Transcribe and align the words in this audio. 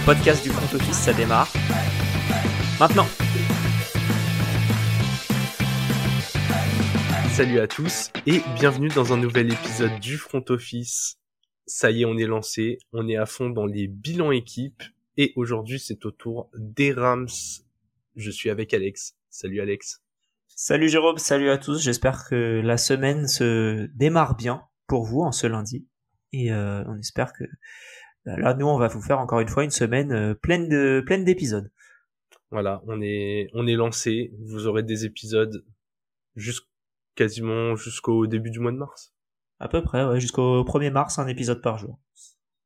le 0.00 0.06
podcast 0.06 0.42
du 0.42 0.50
front 0.50 0.76
office, 0.76 0.96
ça 0.96 1.12
démarre. 1.12 1.52
Maintenant. 2.78 3.06
Salut 7.30 7.58
à 7.58 7.66
tous 7.66 8.10
et 8.26 8.40
bienvenue 8.54 8.88
dans 8.88 9.12
un 9.12 9.16
nouvel 9.16 9.52
épisode 9.52 9.98
du 10.00 10.16
front 10.16 10.44
office. 10.48 11.18
Ça 11.66 11.90
y 11.90 12.02
est, 12.02 12.04
on 12.04 12.16
est 12.16 12.26
lancé, 12.26 12.78
on 12.92 13.08
est 13.08 13.16
à 13.16 13.26
fond 13.26 13.50
dans 13.50 13.66
les 13.66 13.88
bilans 13.88 14.32
équipes 14.32 14.82
et 15.16 15.32
aujourd'hui 15.36 15.78
c'est 15.78 16.04
au 16.06 16.10
tour 16.10 16.50
des 16.54 16.92
Rams. 16.92 17.28
Je 18.16 18.30
suis 18.30 18.50
avec 18.50 18.74
Alex. 18.74 19.16
Salut 19.28 19.60
Alex. 19.60 20.02
Salut 20.48 20.88
Jérôme, 20.88 21.18
salut 21.18 21.50
à 21.50 21.58
tous. 21.58 21.82
J'espère 21.82 22.28
que 22.28 22.60
la 22.64 22.76
semaine 22.76 23.28
se 23.28 23.86
démarre 23.94 24.36
bien 24.36 24.62
pour 24.86 25.04
vous 25.04 25.20
en 25.20 25.32
ce 25.32 25.46
lundi 25.46 25.86
et 26.32 26.52
euh, 26.52 26.84
on 26.86 26.98
espère 26.98 27.32
que 27.32 27.44
là, 28.24 28.54
nous, 28.54 28.66
on 28.66 28.78
va 28.78 28.88
vous 28.88 29.00
faire 29.00 29.18
encore 29.18 29.40
une 29.40 29.48
fois 29.48 29.64
une 29.64 29.70
semaine 29.70 30.12
euh, 30.12 30.34
pleine 30.34 30.68
de 30.68 31.02
pleine 31.04 31.24
d'épisodes. 31.24 31.70
Voilà, 32.50 32.82
on 32.86 33.00
est 33.00 33.48
on 33.54 33.66
est 33.66 33.74
lancé. 33.74 34.32
Vous 34.40 34.66
aurez 34.66 34.82
des 34.82 35.04
épisodes 35.04 35.64
jusqu 36.36 36.66
quasiment 37.14 37.76
jusqu'au 37.76 38.26
début 38.26 38.50
du 38.50 38.60
mois 38.60 38.72
de 38.72 38.76
mars. 38.76 39.12
À 39.58 39.68
peu 39.68 39.82
près, 39.82 40.04
ouais, 40.04 40.20
jusqu'au 40.20 40.64
1er 40.64 40.90
mars, 40.90 41.18
un 41.18 41.26
épisode 41.26 41.60
par 41.60 41.78
jour. 41.78 41.98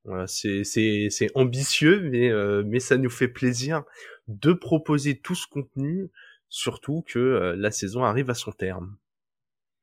Voilà, 0.05 0.27
c'est 0.27 0.65
c'est 0.65 1.09
c'est 1.11 1.30
ambitieux, 1.35 2.01
mais 2.11 2.30
euh, 2.30 2.63
mais 2.66 2.79
ça 2.79 2.97
nous 2.97 3.11
fait 3.11 3.29
plaisir 3.29 3.83
de 4.29 4.52
proposer 4.52 5.19
tout 5.19 5.35
ce 5.35 5.47
contenu, 5.47 6.11
surtout 6.49 7.02
que 7.07 7.19
euh, 7.19 7.57
la 7.57 7.71
saison 7.71 8.05
arrive 8.05 8.30
à 8.30 8.35
son 8.35 8.52
terme. 8.52 8.97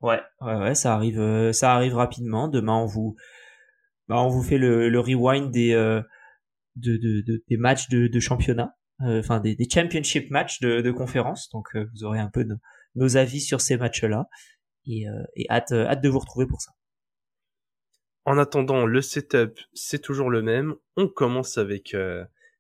Ouais, 0.02 0.22
ouais, 0.42 0.56
ouais, 0.56 0.76
ça 0.76 0.96
arrive, 0.96 1.52
ça 1.52 1.74
arrive 1.74 1.96
rapidement. 1.96 2.48
Demain, 2.48 2.76
on 2.76 2.86
vous 2.86 3.16
bah, 4.12 4.22
on 4.22 4.28
vous 4.28 4.44
fait 4.44 4.58
le, 4.58 5.00
rewind 5.00 5.52
des, 5.52 5.72
euh, 5.72 6.02
de, 6.76 6.98
de, 6.98 7.22
de, 7.22 7.42
des 7.48 7.56
matchs 7.56 7.88
de, 7.88 8.20
championnat, 8.20 8.76
euh, 9.06 9.20
enfin 9.20 9.40
des, 9.40 9.56
championship 9.72 10.30
matchs 10.32 10.60
de, 10.60 10.92
conférence. 10.92 11.48
Donc 11.54 11.70
euh, 11.78 11.86
vous 11.94 12.04
aurez 12.04 12.20
un 12.20 12.30
peu 12.30 12.46
nos 12.96 13.16
avis 13.16 13.40
sur 13.40 13.62
ces 13.62 13.78
matchs-là 13.78 14.28
et, 14.86 15.06
et 15.38 15.46
hâte, 15.50 15.72
hâte 15.72 16.02
de 16.02 16.10
vous 16.10 16.20
retrouver 16.20 16.46
pour 16.46 16.60
ça. 16.60 16.74
En 18.26 18.38
attendant, 18.38 18.86
le 18.86 19.02
setup 19.02 19.58
c'est 19.72 20.02
toujours 20.02 20.30
le 20.30 20.42
même. 20.42 20.76
On 20.98 21.08
commence 21.08 21.58
avec 21.58 21.96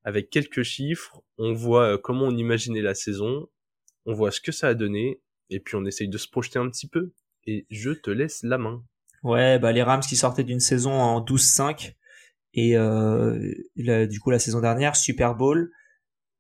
avec 0.05 0.29
quelques 0.29 0.63
chiffres. 0.63 1.21
On 1.37 1.51
voit 1.51 1.97
comment 1.97 2.27
on 2.27 2.37
imaginait 2.37 2.81
la 2.81 2.95
saison. 2.95 3.49
On 4.05 4.13
voit 4.13 4.31
ce 4.31 4.39
que 4.39 4.53
ça 4.53 4.69
a 4.69 4.73
donné 4.73 5.19
et 5.49 5.59
puis 5.59 5.75
on 5.75 5.83
essaye 5.83 6.07
de 6.07 6.17
se 6.17 6.29
projeter 6.29 6.59
un 6.59 6.69
petit 6.69 6.87
peu. 6.87 7.11
Et 7.45 7.67
je 7.69 7.91
te 7.91 8.09
laisse 8.09 8.41
la 8.43 8.57
main. 8.57 8.85
Ouais, 9.23 9.59
bah 9.59 9.71
les 9.71 9.83
Rams 9.83 10.01
qui 10.01 10.15
sortaient 10.15 10.43
d'une 10.43 10.59
saison 10.59 10.93
en 10.93 11.21
12-5 11.21 11.93
et 12.53 12.75
euh, 12.75 13.53
du 13.75 14.19
coup 14.19 14.31
la 14.31 14.39
saison 14.39 14.61
dernière 14.61 14.95
Super 14.95 15.35
Bowl, 15.35 15.71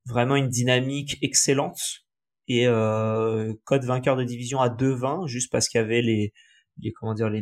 vraiment 0.05 0.35
une 0.35 0.49
dynamique 0.49 1.17
excellente 1.21 1.79
et 2.47 2.67
euh, 2.67 3.53
code 3.65 3.85
vainqueur 3.85 4.17
de 4.17 4.23
division 4.23 4.59
à 4.61 4.69
2-20 4.69 5.27
juste 5.27 5.51
parce 5.51 5.69
qu'il 5.69 5.79
y 5.79 5.83
avait 5.83 6.01
les, 6.01 6.33
les 6.79 6.91
comment 6.91 7.13
dire 7.13 7.29
les, 7.29 7.41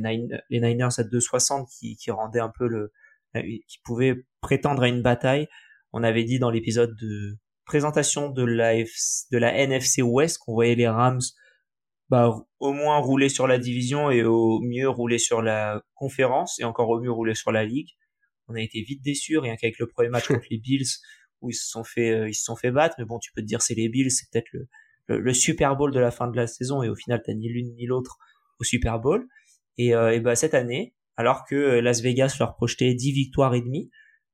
les 0.50 0.60
Niners 0.60 0.90
à 0.98 1.04
2-60 1.04 1.68
qui, 1.80 1.96
qui 1.96 2.12
rendaient 2.12 2.42
un 2.42 2.52
peu 2.56 2.68
le 2.68 2.92
qui 3.34 3.80
pouvaient 3.84 4.16
prétendre 4.42 4.84
à 4.84 4.88
une 4.88 5.02
bataille. 5.04 5.48
On 5.94 6.04
avait 6.04 6.24
dit 6.24 6.40
dans 6.40 6.50
l'épisode 6.50 6.96
de 7.00 7.38
présentation 7.66 8.30
de 8.30 8.44
la 8.44 8.74
de 8.76 9.38
la 9.38 9.56
NFC 9.56 10.02
West 10.02 10.40
qu'on 10.40 10.54
voyait 10.54 10.76
les 10.76 10.88
Rams 10.88 11.22
bah, 12.10 12.36
au 12.60 12.74
moins 12.74 12.98
rouler 12.98 13.30
sur 13.30 13.48
la 13.48 13.60
division 13.60 14.10
et 14.10 14.24
au 14.24 14.60
mieux 14.62 14.90
rouler 14.90 15.20
sur 15.20 15.42
la 15.42 15.84
conférence 15.94 16.60
et 16.60 16.64
encore 16.64 16.90
au 16.90 17.00
mieux 17.00 17.12
rouler 17.12 17.36
sur 17.36 17.52
la 17.52 17.64
ligue. 17.66 17.90
On 18.48 18.56
a 18.56 18.62
été 18.62 18.82
vite 18.82 19.04
déçus, 19.04 19.38
rien 19.38 19.56
qu'avec 19.56 19.78
le 19.78 19.88
premier 19.88 20.10
match 20.10 20.28
contre 20.28 20.46
les 20.50 20.58
Bills 20.58 20.88
où 21.42 21.52
ils 21.52 21.56
se 21.56 21.70
sont 21.70 21.84
fait 21.84 22.12
euh, 22.12 22.30
ils 22.30 22.34
se 22.34 22.44
sont 22.44 22.56
fait 22.56 22.72
battre. 22.72 22.96
Mais 22.98 23.06
bon, 23.06 23.20
tu 23.20 23.32
peux 23.34 23.42
te 23.42 23.48
dire 23.48 23.62
c'est 23.62 23.76
les 23.76 23.90
Bills, 23.90 24.12
c'est 24.12 24.30
peut-être 24.32 24.50
le, 24.54 25.20
le, 25.20 25.34
Super 25.34 25.76
Bowl 25.76 25.92
de 25.94 26.00
la 26.00 26.12
fin 26.12 26.28
de 26.28 26.36
la 26.36 26.48
saison 26.48 26.82
et 26.82 26.90
au 26.90 26.96
final 26.96 27.22
t'as 27.24 27.34
ni 27.34 27.48
l'une 27.48 27.76
ni 27.76 27.86
l'autre 27.86 28.18
au 28.60 28.64
Super 28.64 29.00
Bowl. 29.00 29.28
Et, 29.78 29.94
euh, 29.94 30.14
et 30.14 30.20
bah 30.20 30.36
cette 30.36 30.56
année, 30.56 30.96
alors 31.16 31.46
que 31.46 31.56
Las 31.80 32.02
Vegas 32.02 32.36
leur 32.40 32.56
projetait 32.56 32.94
10 32.96 33.12
victoires 33.12 33.54
et 33.54 33.62
demie, 33.62 33.92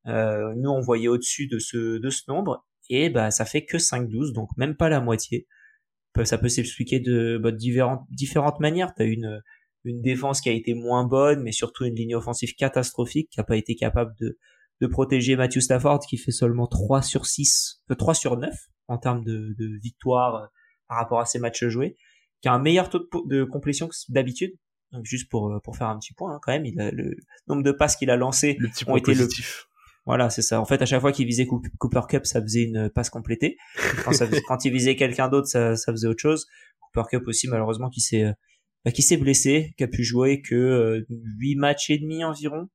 euh, 0.08 0.54
nous 0.56 0.70
on 0.70 0.80
voyait 0.80 1.08
au-dessus 1.10 1.48
de 1.48 1.60
ce 1.60 2.00
de 2.00 2.10
ce 2.10 2.24
nombre 2.30 2.66
et 2.90 3.10
bah 3.10 3.32
ça 3.32 3.44
fait 3.44 3.66
que 3.66 3.78
5-12 3.78 4.34
donc 4.34 4.50
même 4.56 4.76
pas 4.76 4.88
la 4.88 5.02
moitié 5.02 5.48
ça 6.24 6.38
peut 6.38 6.50
s'expliquer 6.50 7.00
de 7.00 7.38
bah, 7.42 7.52
différentes, 7.52 8.06
différentes 8.10 8.60
manières. 8.60 8.94
Tu 8.96 9.04
as 9.04 9.06
une, 9.06 9.42
une 9.84 10.02
défense 10.02 10.42
qui 10.42 10.50
a 10.50 10.54
été 10.54 10.74
moins 10.74 11.06
bonne, 11.06 11.44
mais 11.44 11.52
surtout 11.52 11.86
une 11.86 11.96
ligne 11.96 12.16
offensive 12.16 12.56
catastrophique 12.56 13.30
qui 13.30 13.40
n'a 13.40 13.44
pas 13.44 13.58
été 13.58 13.76
capable 13.76 14.14
de, 14.20 14.38
de 14.82 14.88
protéger 14.88 15.36
Matthew 15.36 15.60
Stafford 15.60 16.00
qui 16.00 16.18
fait 16.18 16.32
seulement 16.32 16.68
3 16.68 17.02
sur 17.02 17.26
6, 17.26 17.82
3 17.98 18.12
euh, 18.12 18.14
sur 18.14 18.38
9 18.38 18.54
en 18.88 18.98
termes 18.98 19.24
de, 19.24 19.56
de 19.58 19.80
victoire 19.82 20.36
euh, 20.36 20.46
par 20.88 20.98
rapport 20.98 21.20
à 21.20 21.26
ses 21.26 21.40
matchs 21.40 21.66
joués, 21.66 21.96
qui 22.42 22.48
a 22.48 22.54
un 22.54 22.60
meilleur 22.60 22.90
taux 22.90 23.08
de, 23.26 23.44
complétion 23.44 23.88
que 23.88 23.96
d'habitude. 24.10 24.54
Donc 24.92 25.06
juste 25.06 25.30
pour, 25.30 25.52
euh, 25.52 25.60
pour 25.64 25.78
faire 25.78 25.88
un 25.88 25.98
petit 25.98 26.14
point 26.14 26.36
hein, 26.36 26.40
quand 26.42 26.52
même, 26.52 26.66
il 26.66 26.80
a, 26.80 26.92
le 26.92 27.16
nombre 27.48 27.64
de 27.64 27.72
passes 27.72 27.96
qu'il 27.96 28.10
a 28.10 28.18
lancé 28.18 28.58
ont 28.88 28.98
été 28.98 29.14
positif. 29.14 29.68
Voilà, 30.06 30.30
c'est 30.30 30.42
ça. 30.42 30.62
En 30.62 30.66
fait, 30.66 30.82
à 30.82 30.86
chaque 30.86 31.02
fois 31.02 31.12
qu'il 31.12 31.26
visait 31.26 31.48
Cooper 31.48 32.02
Cup, 32.08 32.26
ça 32.26 32.42
faisait 32.42 32.64
une 32.64 32.90
passe 32.90 33.10
complétée. 33.10 33.58
Quand, 34.04 34.14
ça 34.14 34.28
quand 34.48 34.64
il 34.66 34.72
visait 34.72 34.96
quelqu'un 34.96 35.30
d'autre, 35.30 35.48
ça, 35.48 35.76
ça, 35.76 35.92
faisait 35.92 36.08
autre 36.08 36.22
chose. 36.22 36.46
Cooper 36.80 37.08
Cup 37.10 37.28
aussi, 37.28 37.48
malheureusement, 37.48 37.90
qui 37.90 38.02
s'est 38.02 38.32
bah, 38.86 38.92
qui 38.92 39.02
s'est 39.02 39.18
blessé, 39.18 39.74
qui 39.78 39.84
a 39.84 39.88
pu 39.88 40.04
jouer 40.04 40.44
que 40.44 40.54
euh, 40.54 41.06
8 41.10 41.56
matchs 41.56 41.90
et 41.90 41.98
demi 41.98 42.24
environ, 42.24 42.70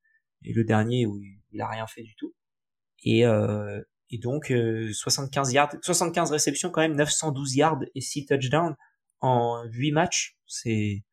et 0.45 0.53
le 0.53 0.65
dernier 0.65 1.07
où 1.07 1.21
il 1.53 1.61
a 1.61 1.69
rien 1.69 1.87
fait 1.87 2.03
du 2.03 2.17
tout. 2.17 2.35
Et, 3.05 3.25
euh, 3.25 3.81
et 4.11 4.19
donc 4.19 4.53
75 4.93 5.49
euh, 5.49 5.53
yards, 5.53 5.77
75 5.83 6.33
réceptions 6.33 6.71
quand 6.71 6.81
même, 6.81 6.97
912 6.97 7.55
yards 7.55 7.81
et 7.95 8.01
6 8.01 8.27
touchdowns 8.27 8.75
en 9.21 9.63
8 9.71 9.93
matchs, 9.93 10.37
c'est 10.47 11.05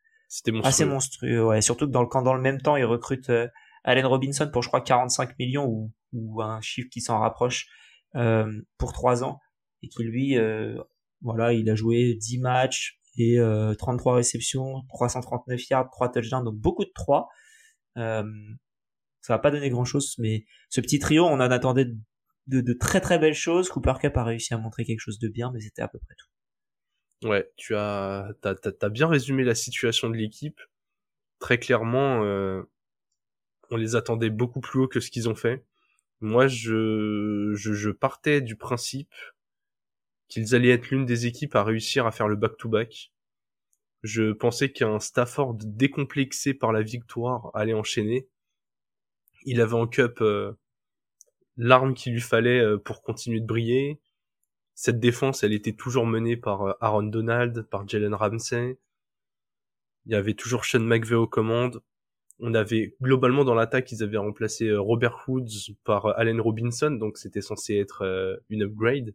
assez 0.64 0.86
monstrueux. 0.86 1.46
Ouais, 1.46 1.62
surtout 1.62 1.86
que 1.86 1.92
dans 1.92 2.02
le 2.02 2.08
quand 2.08 2.24
dans 2.24 2.34
le 2.34 2.42
même 2.42 2.60
temps, 2.60 2.76
il 2.76 2.86
recrute 2.86 3.30
euh, 3.30 3.48
Allen 3.88 4.06
Robinson 4.06 4.50
pour 4.52 4.62
je 4.62 4.68
crois 4.68 4.81
45 4.81 5.40
millions 5.40 5.66
ou, 5.66 5.92
ou 6.14 6.42
un 6.42 6.62
chiffre 6.62 6.90
qui 6.92 7.02
s'en 7.02 7.20
rapproche 7.20 7.68
euh, 8.16 8.62
pour 8.78 8.94
3 8.94 9.24
ans 9.24 9.40
et 9.81 9.88
qui 9.88 10.03
lui 10.03 10.38
euh, 10.38 10.78
voilà 11.22 11.53
il 11.53 11.70
a 11.70 11.75
joué 11.75 12.16
10 12.16 12.40
matchs 12.40 13.00
et 13.18 13.40
euh, 13.40 13.74
33 13.74 14.16
réceptions 14.16 14.84
339 14.90 15.70
yards 15.70 15.90
3 15.90 16.12
touchdowns 16.12 16.44
donc 16.44 16.56
beaucoup 16.56 16.86
de 16.86 16.92
3 16.94 17.30
euh, 17.98 18.24
ça 19.22 19.34
va 19.34 19.40
pas 19.40 19.52
donner 19.52 19.70
grand 19.70 19.86
chose 19.86 20.16
mais 20.19 20.46
ce 20.69 20.81
petit 20.81 21.00
trio 21.00 21.25
on 21.25 21.34
en 21.34 21.40
attendait 21.40 21.88
de, 22.48 22.62
de, 22.62 22.74
très 22.74 23.02
très 23.02 23.19
belles 23.19 23.34
choses. 23.34 23.68
Cooper 23.68 23.96
Cup 24.00 24.16
a 24.16 24.24
réussi 24.24 24.54
à 24.54 24.58
montrer 24.58 24.86
quelque 24.86 25.02
chose 25.02 25.19
de 25.19 25.28
bien 25.28 25.52
mais 25.54 25.59
c'était 25.59 25.81
à 25.81 25.88
peu 25.88 26.00
près 26.00 26.16
tout. 26.18 27.28
Ouais 27.28 27.52
tu 27.58 27.75
as 27.75 28.30
t'as, 28.42 28.56
t'as, 28.56 28.90
bien 28.90 29.08
résumé 29.08 29.44
la 29.44 29.56
situation 29.56 30.09
de 30.09 30.16
l'équipe. 30.16 30.59
Très 31.40 31.58
clairement 31.58 32.24
euh, 32.24 32.64
on 33.70 33.78
les 33.78 33.96
attendait 33.96 34.30
beaucoup 34.30 34.62
plus 34.62 34.82
haut 34.82 34.88
que 34.88 35.00
ce 35.00 35.12
qu'ils 35.12 35.30
ont 35.30 35.36
fait. 35.36 35.64
Moi, 36.22 36.48
je, 36.48 37.54
je, 37.54 37.90
partais 37.92 38.42
du 38.42 38.56
principe 38.56 39.14
qu'ils 40.28 40.56
allaient 40.56 40.70
être 40.70 40.90
l'une 40.90 41.06
des 41.06 41.28
équipes 41.28 41.56
à 41.56 41.64
réussir 41.64 42.06
à 42.06 42.12
faire 42.12 42.28
le 42.28 42.36
back-to-back. 42.36 43.12
Je 44.04 44.32
pensais 44.32 44.72
qu'un 44.72 45.00
Stafford 45.00 45.56
décomplexé 45.56 46.54
par 46.54 46.72
la 46.72 46.82
victoire 46.82 47.52
allait 47.54 47.74
enchaîner. 47.74 48.28
Il 49.46 49.62
avait 49.62 49.74
en 49.74 49.88
cup 49.88 50.22
euh, 50.22 50.54
l'arme 51.56 51.94
qu'il 51.94 52.14
lui 52.14 52.22
fallait 52.22 52.60
euh, 52.60 52.78
pour 52.78 53.04
continuer 53.04 53.40
de 53.40 53.46
briller. 53.46 54.00
Cette 54.76 55.00
défense, 55.00 55.44
elle 55.44 55.54
était 55.54 55.74
toujours 55.74 56.06
menée 56.06 56.38
par 56.38 56.64
euh, 56.64 56.74
Aaron 56.82 57.04
Donald, 57.04 57.64
par 57.70 57.88
Jalen 57.88 58.14
Ramsey. 58.14 58.78
Il 60.06 60.14
y 60.14 60.16
avait 60.16 60.34
toujours 60.34 60.66
Sean 60.66 60.80
McVay 60.80 61.16
aux 61.16 61.28
commandes 61.28 61.82
on 62.39 62.54
avait 62.54 62.95
globalement 63.01 63.44
dans 63.44 63.56
l'attaque, 63.56 63.92
ils 63.92 64.04
avaient 64.04 64.18
remplacé 64.18 64.68
euh, 64.68 64.80
Robert 64.80 65.24
Woods 65.28 65.74
par 65.84 66.06
euh, 66.06 66.13
Allen 66.18 66.39
Robinson, 66.39 66.92
donc 66.92 67.18
c'était 67.18 67.42
censé 67.42 67.75
être 67.75 68.04
euh, 68.04 68.38
une 68.50 68.63
upgrade. 68.63 69.13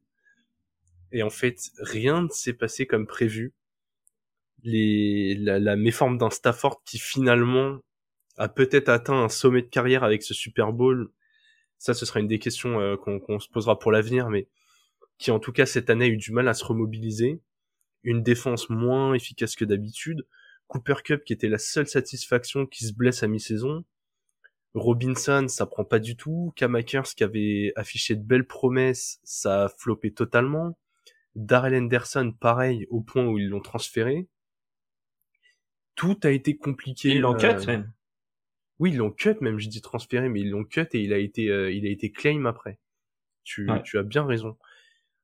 Et 1.12 1.22
en 1.22 1.30
fait, 1.30 1.58
rien 1.78 2.22
ne 2.22 2.28
s'est 2.28 2.54
passé 2.54 2.86
comme 2.86 3.06
prévu. 3.06 3.52
Les, 4.64 5.34
la, 5.34 5.58
la 5.58 5.76
méforme 5.76 6.18
d'un 6.18 6.30
Stafford 6.30 6.82
qui 6.84 6.98
finalement 6.98 7.78
a 8.38 8.48
peut-être 8.48 8.88
atteint 8.88 9.22
un 9.22 9.28
sommet 9.28 9.62
de 9.62 9.66
carrière 9.66 10.04
avec 10.04 10.22
ce 10.22 10.34
Super 10.34 10.72
Bowl. 10.72 11.10
Ça, 11.78 11.94
ce 11.94 12.06
sera 12.06 12.20
une 12.20 12.28
des 12.28 12.38
questions 12.38 12.96
qu'on 12.96 13.40
se 13.40 13.48
posera 13.48 13.78
pour 13.78 13.90
l'avenir, 13.90 14.30
mais 14.30 14.48
qui 15.18 15.32
en 15.32 15.40
tout 15.40 15.52
cas 15.52 15.66
cette 15.66 15.90
année 15.90 16.04
a 16.06 16.08
eu 16.08 16.16
du 16.16 16.32
mal 16.32 16.48
à 16.48 16.54
se 16.54 16.64
remobiliser. 16.64 17.40
Une 18.04 18.22
défense 18.22 18.70
moins 18.70 19.14
efficace 19.14 19.56
que 19.56 19.64
d'habitude 19.64 20.24
Cooper 20.72 21.02
Cup 21.04 21.24
qui 21.24 21.34
était 21.34 21.50
la 21.50 21.58
seule 21.58 21.86
satisfaction 21.86 22.64
qui 22.64 22.86
se 22.86 22.94
blesse 22.94 23.22
à 23.22 23.28
mi-saison. 23.28 23.84
Robinson, 24.72 25.44
ça 25.46 25.66
prend 25.66 25.84
pas 25.84 25.98
du 25.98 26.16
tout. 26.16 26.54
Kamakers 26.56 27.14
qui 27.14 27.22
avait 27.24 27.74
affiché 27.76 28.16
de 28.16 28.22
belles 28.22 28.46
promesses, 28.46 29.20
ça 29.22 29.64
a 29.64 29.68
floppé 29.68 30.14
totalement. 30.14 30.78
Darrell 31.34 31.74
Henderson, 31.74 32.32
pareil, 32.40 32.86
au 32.88 33.02
point 33.02 33.26
où 33.26 33.38
ils 33.38 33.50
l'ont 33.50 33.60
transféré. 33.60 34.28
Tout 35.94 36.18
a 36.22 36.30
été 36.30 36.56
compliqué. 36.56 37.10
Ils 37.10 37.20
l'ont 37.20 37.36
cut 37.36 37.48
euh, 37.48 37.66
même. 37.66 37.92
Oui, 38.78 38.92
ils 38.92 38.96
l'ont 38.96 39.10
cut 39.10 39.36
même, 39.42 39.58
je 39.58 39.68
dis 39.68 39.82
transféré, 39.82 40.30
mais 40.30 40.40
ils 40.40 40.48
l'ont 40.48 40.64
cut 40.64 40.88
et 40.94 41.00
il 41.00 41.12
a 41.12 41.18
été, 41.18 41.50
euh, 41.50 41.70
il 41.70 41.86
a 41.86 41.90
été 41.90 42.10
claim 42.10 42.46
après. 42.46 42.78
Tu, 43.44 43.68
tu 43.84 43.98
as 43.98 44.02
bien 44.02 44.24
raison. 44.24 44.56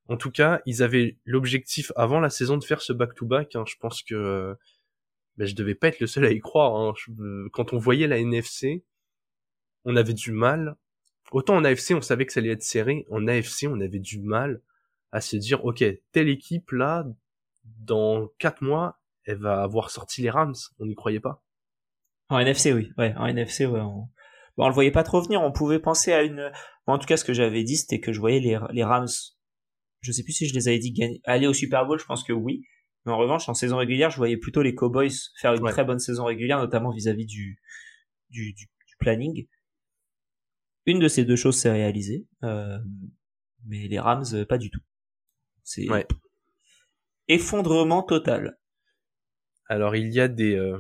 En 0.08 0.18
tout 0.18 0.30
cas, 0.30 0.60
ils 0.66 0.82
avaient 0.82 1.16
l'objectif 1.24 1.90
avant 1.96 2.20
la 2.20 2.28
saison 2.28 2.58
de 2.58 2.64
faire 2.64 2.82
ce 2.82 2.92
back-to-back. 2.92 3.56
Hein. 3.56 3.64
Je 3.66 3.76
pense 3.80 4.02
que 4.02 4.54
ben, 5.38 5.46
je 5.46 5.54
devais 5.54 5.76
pas 5.76 5.88
être 5.88 6.00
le 6.00 6.08
seul 6.08 6.24
à 6.24 6.32
y 6.32 6.40
croire. 6.40 6.76
Hein. 6.76 6.94
quand 7.52 7.72
on 7.72 7.78
voyait 7.78 8.08
la 8.08 8.18
NFC, 8.18 8.84
on 9.84 9.94
avait 9.96 10.14
du 10.14 10.32
mal. 10.32 10.76
Autant 11.30 11.56
en 11.56 11.64
AFC, 11.64 11.92
on 11.92 12.00
savait 12.00 12.26
que 12.26 12.32
ça 12.32 12.40
allait 12.40 12.50
être 12.50 12.62
serré. 12.62 13.06
En 13.10 13.28
AFC, 13.28 13.66
on 13.68 13.80
avait 13.80 14.00
du 14.00 14.20
mal 14.20 14.60
à 15.12 15.20
se 15.20 15.36
dire, 15.36 15.64
ok, 15.64 15.84
telle 16.12 16.28
équipe 16.28 16.72
là, 16.72 17.06
dans 17.64 18.28
quatre 18.38 18.62
mois, 18.62 19.00
elle 19.24 19.38
va 19.38 19.62
avoir 19.62 19.90
sorti 19.90 20.22
les 20.22 20.30
Rams. 20.30 20.54
On 20.80 20.86
n'y 20.86 20.96
croyait 20.96 21.20
pas. 21.20 21.44
En 22.30 22.38
NFC, 22.40 22.72
oui. 22.72 22.90
Ouais, 22.98 23.14
en 23.16 23.26
NFC, 23.26 23.66
ouais. 23.66 23.80
On... 23.80 24.08
Bon, 24.56 24.64
on 24.64 24.68
le 24.68 24.74
voyait 24.74 24.90
pas 24.90 25.04
trop 25.04 25.22
venir. 25.22 25.40
On 25.40 25.52
pouvait 25.52 25.78
penser 25.78 26.12
à 26.12 26.22
une. 26.22 26.50
en 26.86 26.98
tout 26.98 27.06
cas, 27.06 27.16
ce 27.16 27.24
que 27.24 27.32
j'avais 27.32 27.62
dit, 27.62 27.76
c'était 27.76 28.00
que 28.00 28.12
je 28.12 28.18
voyais 28.18 28.40
les, 28.40 28.58
les 28.72 28.82
Rams. 28.82 29.06
Je 30.00 30.12
sais 30.12 30.24
plus 30.24 30.32
si 30.32 30.48
je 30.48 30.54
les 30.54 30.66
avais 30.66 30.78
dit 30.78 30.92
gagner. 30.92 31.20
aller 31.24 31.46
au 31.46 31.52
Super 31.52 31.86
Bowl. 31.86 32.00
Je 32.00 32.04
pense 32.04 32.24
que 32.24 32.32
oui. 32.32 32.64
Mais 33.08 33.14
en 33.14 33.18
revanche, 33.18 33.48
en 33.48 33.54
saison 33.54 33.78
régulière, 33.78 34.10
je 34.10 34.18
voyais 34.18 34.36
plutôt 34.36 34.60
les 34.60 34.74
Cowboys 34.74 35.08
faire 35.40 35.54
une 35.54 35.66
très 35.70 35.82
bonne 35.82 35.98
saison 35.98 36.26
régulière, 36.26 36.58
notamment 36.58 36.90
vis-à-vis 36.90 37.24
du, 37.24 37.58
du, 38.28 38.52
du, 38.52 38.68
planning. 38.98 39.48
Une 40.84 40.98
de 40.98 41.08
ces 41.08 41.24
deux 41.24 41.34
choses 41.34 41.56
s'est 41.56 41.70
réalisée, 41.70 42.26
euh, 42.44 42.76
mais 43.64 43.88
les 43.88 43.98
Rams, 43.98 44.26
euh, 44.34 44.44
pas 44.44 44.58
du 44.58 44.70
tout. 44.70 44.82
C'est 45.62 45.86
effondrement 47.28 48.02
total. 48.02 48.58
Alors 49.70 49.96
il 49.96 50.12
y 50.12 50.20
a 50.20 50.28
des 50.28 50.56
euh, 50.56 50.78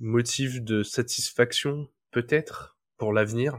motifs 0.00 0.60
de 0.60 0.82
satisfaction 0.82 1.88
peut-être 2.10 2.76
pour 2.98 3.14
l'avenir. 3.14 3.58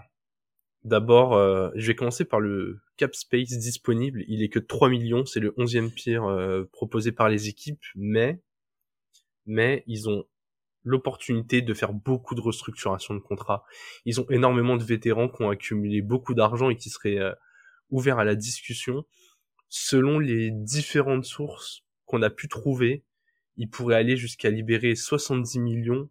D'abord, 0.84 1.34
euh, 1.34 1.72
je 1.74 1.88
vais 1.88 1.96
commencer 1.96 2.24
par 2.24 2.40
le 2.40 2.82
cap 2.98 3.16
space 3.16 3.58
disponible. 3.58 4.24
Il 4.28 4.44
est 4.44 4.50
que 4.50 4.60
3 4.60 4.90
millions, 4.90 5.26
c'est 5.26 5.40
le 5.40 5.52
11e 5.58 5.94
pire 5.94 6.26
euh, 6.26 6.70
proposé 6.72 7.12
par 7.12 7.30
les 7.30 7.48
équipes, 7.48 7.84
mais 7.96 8.42
mais 9.46 9.84
ils 9.88 10.10
ont 10.10 10.26
l'opportunité 10.84 11.62
de 11.62 11.74
faire 11.74 11.94
beaucoup 11.94 12.36
de 12.36 12.42
restructuration 12.42 13.14
de 13.16 13.20
contrats. 13.20 13.66
Ils 14.06 14.22
ont 14.22 14.30
énormément 14.30 14.78
de 14.78 14.84
vétérans 14.84 15.30
qui 15.30 15.42
ont 15.42 15.50
accumulé 15.50 16.02
beaucoup 16.02 16.34
d'argent 16.34 16.70
et 16.70 16.78
qui 16.78 16.90
seraient 16.90 17.18
euh, 17.18 17.34
ouverts 17.90 18.20
à 18.20 18.24
la 18.24 18.36
discussion. 18.36 19.06
Selon 19.68 20.20
les 20.20 20.52
différentes 20.52 21.26
sources 21.26 21.84
qu'on 22.06 22.22
a 22.22 22.30
pu 22.30 22.48
trouver, 22.48 23.04
ils 23.58 23.70
pourraient 23.70 23.96
aller 23.96 24.16
jusqu'à 24.16 24.50
libérer 24.50 24.96
70 24.96 25.60
millions 25.60 26.10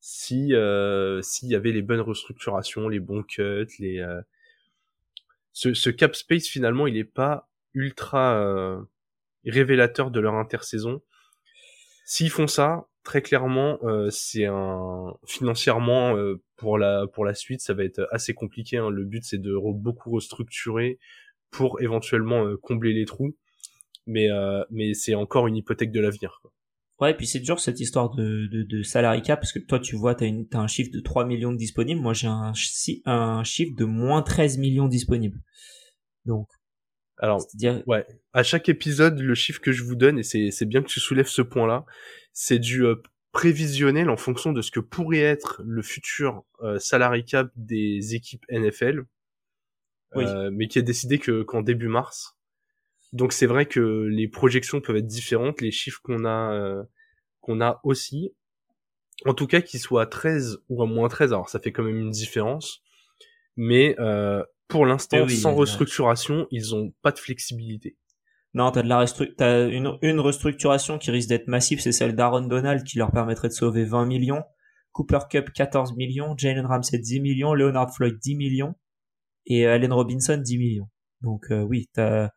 si 0.00 0.54
euh, 0.54 1.20
s'il 1.22 1.48
y 1.48 1.54
avait 1.54 1.72
les 1.72 1.82
bonnes 1.82 2.00
restructurations, 2.00 2.88
les 2.88 3.00
bons 3.00 3.22
cuts, 3.22 3.66
les 3.78 4.00
euh, 4.00 4.20
ce, 5.52 5.74
ce, 5.74 5.90
cap 5.90 6.14
space 6.14 6.46
finalement 6.46 6.86
il 6.86 6.96
est 6.96 7.04
pas 7.04 7.48
ultra 7.74 8.36
euh, 8.36 8.80
révélateur 9.44 10.10
de 10.10 10.20
leur 10.20 10.34
intersaison. 10.34 11.02
S'ils 12.04 12.30
font 12.30 12.48
ça, 12.48 12.88
très 13.04 13.22
clairement, 13.22 13.78
euh, 13.84 14.10
c'est 14.10 14.46
un 14.46 15.14
financièrement 15.26 16.16
pour 16.56 16.78
la 16.78 17.06
pour 17.06 17.24
la 17.24 17.34
suite, 17.34 17.60
ça 17.60 17.74
va 17.74 17.84
être 17.84 18.06
assez 18.10 18.34
compliqué. 18.34 18.78
Hein. 18.78 18.90
Le 18.90 19.04
but 19.04 19.24
c'est 19.24 19.38
de 19.38 19.56
beaucoup 19.74 20.10
restructurer 20.10 20.98
pour 21.50 21.80
éventuellement 21.80 22.56
combler 22.62 22.92
les 22.92 23.06
trous, 23.06 23.36
mais 24.06 24.28
mais 24.70 24.94
c'est 24.94 25.14
encore 25.14 25.46
une 25.46 25.56
hypothèque 25.56 25.92
de 25.92 26.00
l'avenir. 26.00 26.42
Ouais, 27.00 27.12
et 27.12 27.14
puis 27.14 27.26
c'est 27.26 27.40
dur 27.40 27.58
cette 27.60 27.80
histoire 27.80 28.10
de, 28.10 28.46
de, 28.46 28.62
de 28.62 28.82
salary 28.82 29.22
cap, 29.22 29.40
parce 29.40 29.52
que 29.52 29.58
toi 29.58 29.78
tu 29.78 29.96
vois, 29.96 30.14
t'as, 30.14 30.26
une, 30.26 30.46
t'as 30.46 30.58
un 30.58 30.66
chiffre 30.66 30.90
de 30.92 31.00
3 31.00 31.24
millions 31.24 31.52
disponibles, 31.52 32.00
moi 32.00 32.12
j'ai 32.12 32.26
un, 32.26 32.52
un 33.06 33.44
chiffre 33.44 33.74
de 33.74 33.84
moins 33.84 34.22
13 34.22 34.58
millions 34.58 34.88
disponibles. 34.88 35.40
Donc. 36.26 36.48
Alors, 37.22 37.46
ouais, 37.86 38.06
à 38.32 38.42
chaque 38.42 38.70
épisode, 38.70 39.20
le 39.20 39.34
chiffre 39.34 39.60
que 39.60 39.72
je 39.72 39.82
vous 39.82 39.94
donne, 39.94 40.18
et 40.18 40.22
c'est, 40.22 40.50
c'est 40.50 40.64
bien 40.64 40.80
que 40.82 40.88
tu 40.88 41.00
soulèves 41.00 41.28
ce 41.28 41.42
point-là, 41.42 41.84
c'est 42.32 42.58
du 42.58 42.86
euh, 42.86 42.96
prévisionnel 43.32 44.08
en 44.08 44.16
fonction 44.16 44.52
de 44.52 44.62
ce 44.62 44.70
que 44.70 44.80
pourrait 44.80 45.18
être 45.18 45.62
le 45.64 45.82
futur 45.82 46.44
euh, 46.62 46.78
salary 46.78 47.24
cap 47.24 47.50
des 47.56 48.14
équipes 48.14 48.44
NFL, 48.50 49.02
oui. 50.14 50.24
euh, 50.24 50.50
mais 50.50 50.66
qui 50.66 50.78
est 50.78 50.82
décidé 50.82 51.18
que, 51.18 51.42
qu'en 51.42 51.60
début 51.60 51.88
mars. 51.88 52.38
Donc 53.12 53.32
c'est 53.32 53.46
vrai 53.46 53.66
que 53.66 54.06
les 54.08 54.28
projections 54.28 54.80
peuvent 54.80 54.96
être 54.96 55.06
différentes, 55.06 55.60
les 55.60 55.72
chiffres 55.72 56.00
qu'on 56.02 56.24
a 56.24 56.52
euh, 56.52 56.82
qu'on 57.40 57.60
a 57.60 57.80
aussi. 57.84 58.32
En 59.26 59.34
tout 59.34 59.46
cas, 59.46 59.60
qu'ils 59.60 59.80
soient 59.80 60.02
à 60.02 60.06
13 60.06 60.62
ou 60.68 60.82
à 60.82 60.86
moins 60.86 61.08
13, 61.08 61.32
alors 61.32 61.48
ça 61.48 61.60
fait 61.60 61.72
quand 61.72 61.82
même 61.82 61.98
une 61.98 62.10
différence. 62.10 62.82
Mais 63.56 63.94
euh, 63.98 64.42
pour 64.68 64.86
l'instant, 64.86 65.28
sans 65.28 65.54
restructuration, 65.54 66.46
ils 66.50 66.74
ont 66.74 66.94
pas 67.02 67.12
de 67.12 67.18
flexibilité. 67.18 67.98
Non, 68.54 68.70
t'as 68.70 68.82
de 68.82 68.88
la 68.88 69.04
t'as 69.36 69.68
une, 69.68 69.98
une 70.02 70.20
restructuration 70.20 70.98
qui 70.98 71.10
risque 71.10 71.28
d'être 71.28 71.46
massive, 71.46 71.80
c'est 71.80 71.92
celle 71.92 72.16
d'Aaron 72.16 72.46
Donald 72.46 72.82
qui 72.84 72.98
leur 72.98 73.12
permettrait 73.12 73.48
de 73.48 73.52
sauver 73.52 73.84
20 73.84 74.06
millions, 74.06 74.42
Cooper 74.92 75.20
Cup 75.30 75.50
14 75.52 75.96
millions, 75.96 76.34
Jalen 76.36 76.66
Ramsey 76.66 76.98
10 76.98 77.20
millions, 77.20 77.54
Leonard 77.54 77.94
Floyd 77.94 78.18
10 78.18 78.34
millions 78.34 78.74
et 79.46 79.66
Allen 79.66 79.92
Robinson 79.92 80.36
10 80.36 80.58
millions. 80.58 80.88
Donc 81.20 81.44
euh, 81.50 81.60
oui, 81.60 81.88
t'as 81.92 82.30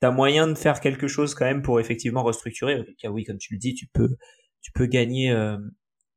t'as 0.00 0.10
moyen 0.10 0.46
de 0.46 0.54
faire 0.54 0.80
quelque 0.80 1.08
chose 1.08 1.34
quand 1.34 1.44
même 1.44 1.62
pour 1.62 1.80
effectivement 1.80 2.22
restructurer. 2.22 2.84
Car 2.98 3.12
oui, 3.12 3.24
comme 3.24 3.38
tu 3.38 3.54
le 3.54 3.58
dis, 3.58 3.74
tu 3.74 3.86
peux, 3.86 4.16
tu 4.60 4.72
peux 4.72 4.86
gagner, 4.86 5.30
euh, 5.32 5.58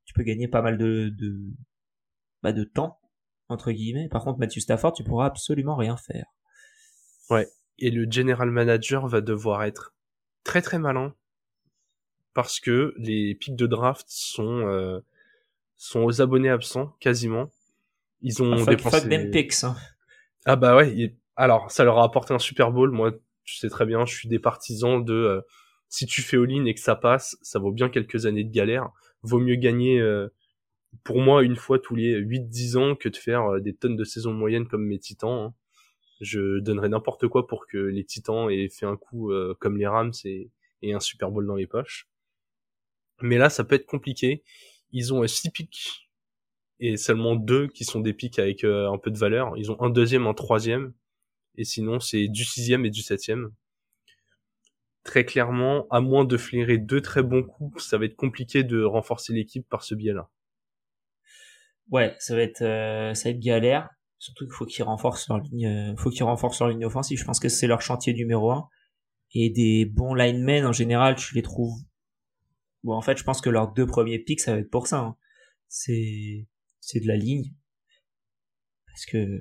tu 0.06 0.14
peux 0.14 0.24
gagner 0.24 0.48
pas 0.48 0.62
mal 0.62 0.78
de, 0.78 1.10
de, 1.10 1.38
bah, 2.44 2.54
de 2.54 2.64
temps 2.64 3.00
entre 3.50 3.72
guillemets. 3.72 4.08
Par 4.10 4.24
contre, 4.24 4.40
Matthew 4.40 4.60
Stafford, 4.60 4.94
tu 4.94 5.04
pourras 5.04 5.26
absolument 5.26 5.76
rien 5.76 5.98
faire. 5.98 6.26
Ouais. 7.30 7.48
Et 7.78 7.92
le 7.92 8.10
general 8.10 8.50
manager 8.50 9.08
va 9.08 9.22
devoir 9.22 9.64
être 9.64 9.94
très 10.44 10.62
très 10.62 10.80
malin 10.80 11.14
parce 12.34 12.60
que 12.60 12.94
les 12.98 13.36
pics 13.36 13.56
de 13.56 13.68
draft 13.68 14.06
sont 14.08 14.68
euh, 14.68 15.00
sont 15.76 16.02
aux 16.02 16.22
abonnés 16.22 16.50
absents 16.50 16.96
quasiment. 17.00 17.50
Ils 18.22 18.42
ont 18.42 18.54
ah, 18.54 18.66
dépensé. 18.66 19.02
Fuck 19.02 19.32
picks. 19.32 19.64
Hein. 19.64 19.76
Ah 20.46 20.56
bah 20.56 20.76
ouais. 20.76 21.16
Alors, 21.36 21.72
ça 21.72 21.84
leur 21.84 21.98
a 21.98 22.04
apporté 22.04 22.34
un 22.34 22.40
Super 22.40 22.72
Bowl. 22.72 22.92
Moi, 22.92 23.14
tu 23.44 23.58
sais 23.58 23.70
très 23.70 23.86
bien, 23.86 24.06
je 24.06 24.16
suis 24.16 24.30
des 24.30 24.40
partisans 24.40 25.04
de 25.04 25.14
euh, 25.14 25.42
si 25.90 26.06
tu 26.06 26.22
fais 26.22 26.38
all-in 26.38 26.66
et 26.66 26.74
que 26.74 26.80
ça 26.80 26.96
passe, 26.96 27.38
ça 27.42 27.60
vaut 27.60 27.72
bien 27.72 27.90
quelques 27.90 28.26
années 28.26 28.44
de 28.44 28.52
galère. 28.52 28.90
Vaut 29.24 29.40
mieux 29.40 29.56
gagner 29.56 30.00
euh, 30.00 30.30
pour 31.04 31.20
moi 31.20 31.44
une 31.44 31.56
fois 31.56 31.80
tous 31.80 31.96
les 31.96 32.20
8-10 32.22 32.78
ans 32.78 32.96
que 32.96 33.10
de 33.10 33.18
faire 33.18 33.44
euh, 33.54 33.60
des 33.60 33.76
tonnes 33.76 33.96
de 33.96 34.04
saisons 34.04 34.34
moyennes 34.34 34.68
comme 34.68 34.86
mes 34.86 35.00
titans. 35.00 35.48
Hein. 35.48 35.54
Je 36.22 36.60
donnerais 36.60 36.90
n'importe 36.90 37.28
quoi 37.28 37.48
pour 37.48 37.68
que 37.68 37.78
les 37.78 38.06
titans 38.06 38.50
aient 38.50 38.70
fait 38.70 38.86
un 38.86 38.96
coup 38.96 39.34
comme 39.60 39.76
les 39.76 39.88
Rams 39.88 40.14
et, 40.24 40.52
et, 40.84 40.94
un 40.94 41.00
Super 41.00 41.32
Bowl 41.32 41.48
dans 41.48 41.56
les 41.56 41.66
poches. 41.66 42.08
Mais 43.22 43.40
là, 43.40 43.50
ça 43.50 43.64
peut 43.64 43.74
être 43.74 43.88
compliqué. 43.88 44.44
Ils 44.92 45.16
ont 45.16 45.26
6 45.26 45.50
pics 45.50 46.12
et 46.80 46.96
seulement 46.96 47.36
deux 47.36 47.68
qui 47.70 47.86
sont 47.86 48.02
des 48.02 48.14
pics 48.14 48.38
avec 48.38 48.64
un 48.64 49.00
peu 49.00 49.10
de 49.10 49.18
valeur. 49.18 49.58
Ils 49.58 49.72
ont 49.72 49.82
un 49.82 49.90
deuxième, 49.90 50.28
un 50.28 50.36
troisième 50.36 50.94
et 51.56 51.64
sinon 51.64 52.00
c'est 52.00 52.28
du 52.28 52.44
sixième 52.44 52.86
et 52.86 52.90
du 52.90 53.02
septième. 53.02 53.52
Très 55.04 55.26
clairement, 55.26 55.88
à 55.90 56.00
moins 56.00 56.26
de 56.26 56.38
flairer 56.38 56.78
deux 56.78 57.02
très 57.02 57.24
bons 57.24 57.44
coups, 57.44 57.84
ça 57.84 57.98
va 57.98 58.06
être 58.06 58.16
compliqué 58.16 58.64
de 58.64 58.84
renforcer 58.84 59.34
l'équipe 59.34 59.68
par 59.68 59.84
ce 59.84 59.96
biais-là. 59.96 60.30
Ouais, 61.90 62.16
ça 62.20 62.36
va 62.36 62.42
être 62.42 62.62
euh, 62.62 63.14
ça 63.14 63.30
va 63.30 63.36
être 63.36 63.40
galère. 63.40 63.90
Surtout 64.20 64.46
qu'il 64.46 64.54
faut 64.54 64.66
qu'ils 64.66 64.84
renforcent 64.84 65.28
leur 65.30 65.40
ligne, 65.40 65.66
euh, 65.66 65.96
faut 65.98 66.12
qu'ils 66.12 66.24
renforcent 66.24 66.60
leur 66.60 66.70
ligne 66.70 66.86
offensive. 66.86 67.18
Je 67.18 67.26
pense 67.26 67.40
que 67.40 67.50
c'est 67.50 67.68
leur 67.68 67.82
chantier 67.82 68.14
numéro 68.14 68.52
un. 68.52 68.70
Et 69.34 69.50
des 69.50 69.86
bons 69.86 70.14
linemen 70.14 70.66
en 70.66 70.74
général, 70.74 71.16
tu 71.16 71.34
les 71.36 71.42
trouves. 71.42 71.80
Bon, 72.84 72.94
en 72.94 73.02
fait, 73.02 73.18
je 73.18 73.24
pense 73.24 73.42
que 73.42 73.50
leurs 73.50 73.74
deux 73.74 73.86
premiers 73.86 74.20
picks, 74.20 74.42
ça 74.42 74.54
va 74.54 74.60
être 74.60 74.70
pour 74.70 74.88
ça. 74.88 75.00
Hein. 75.00 75.18
C'est 75.68 76.48
c'est 76.82 77.00
de 77.00 77.08
la 77.08 77.16
ligne 77.16 77.54
parce 78.88 79.06
que 79.06 79.40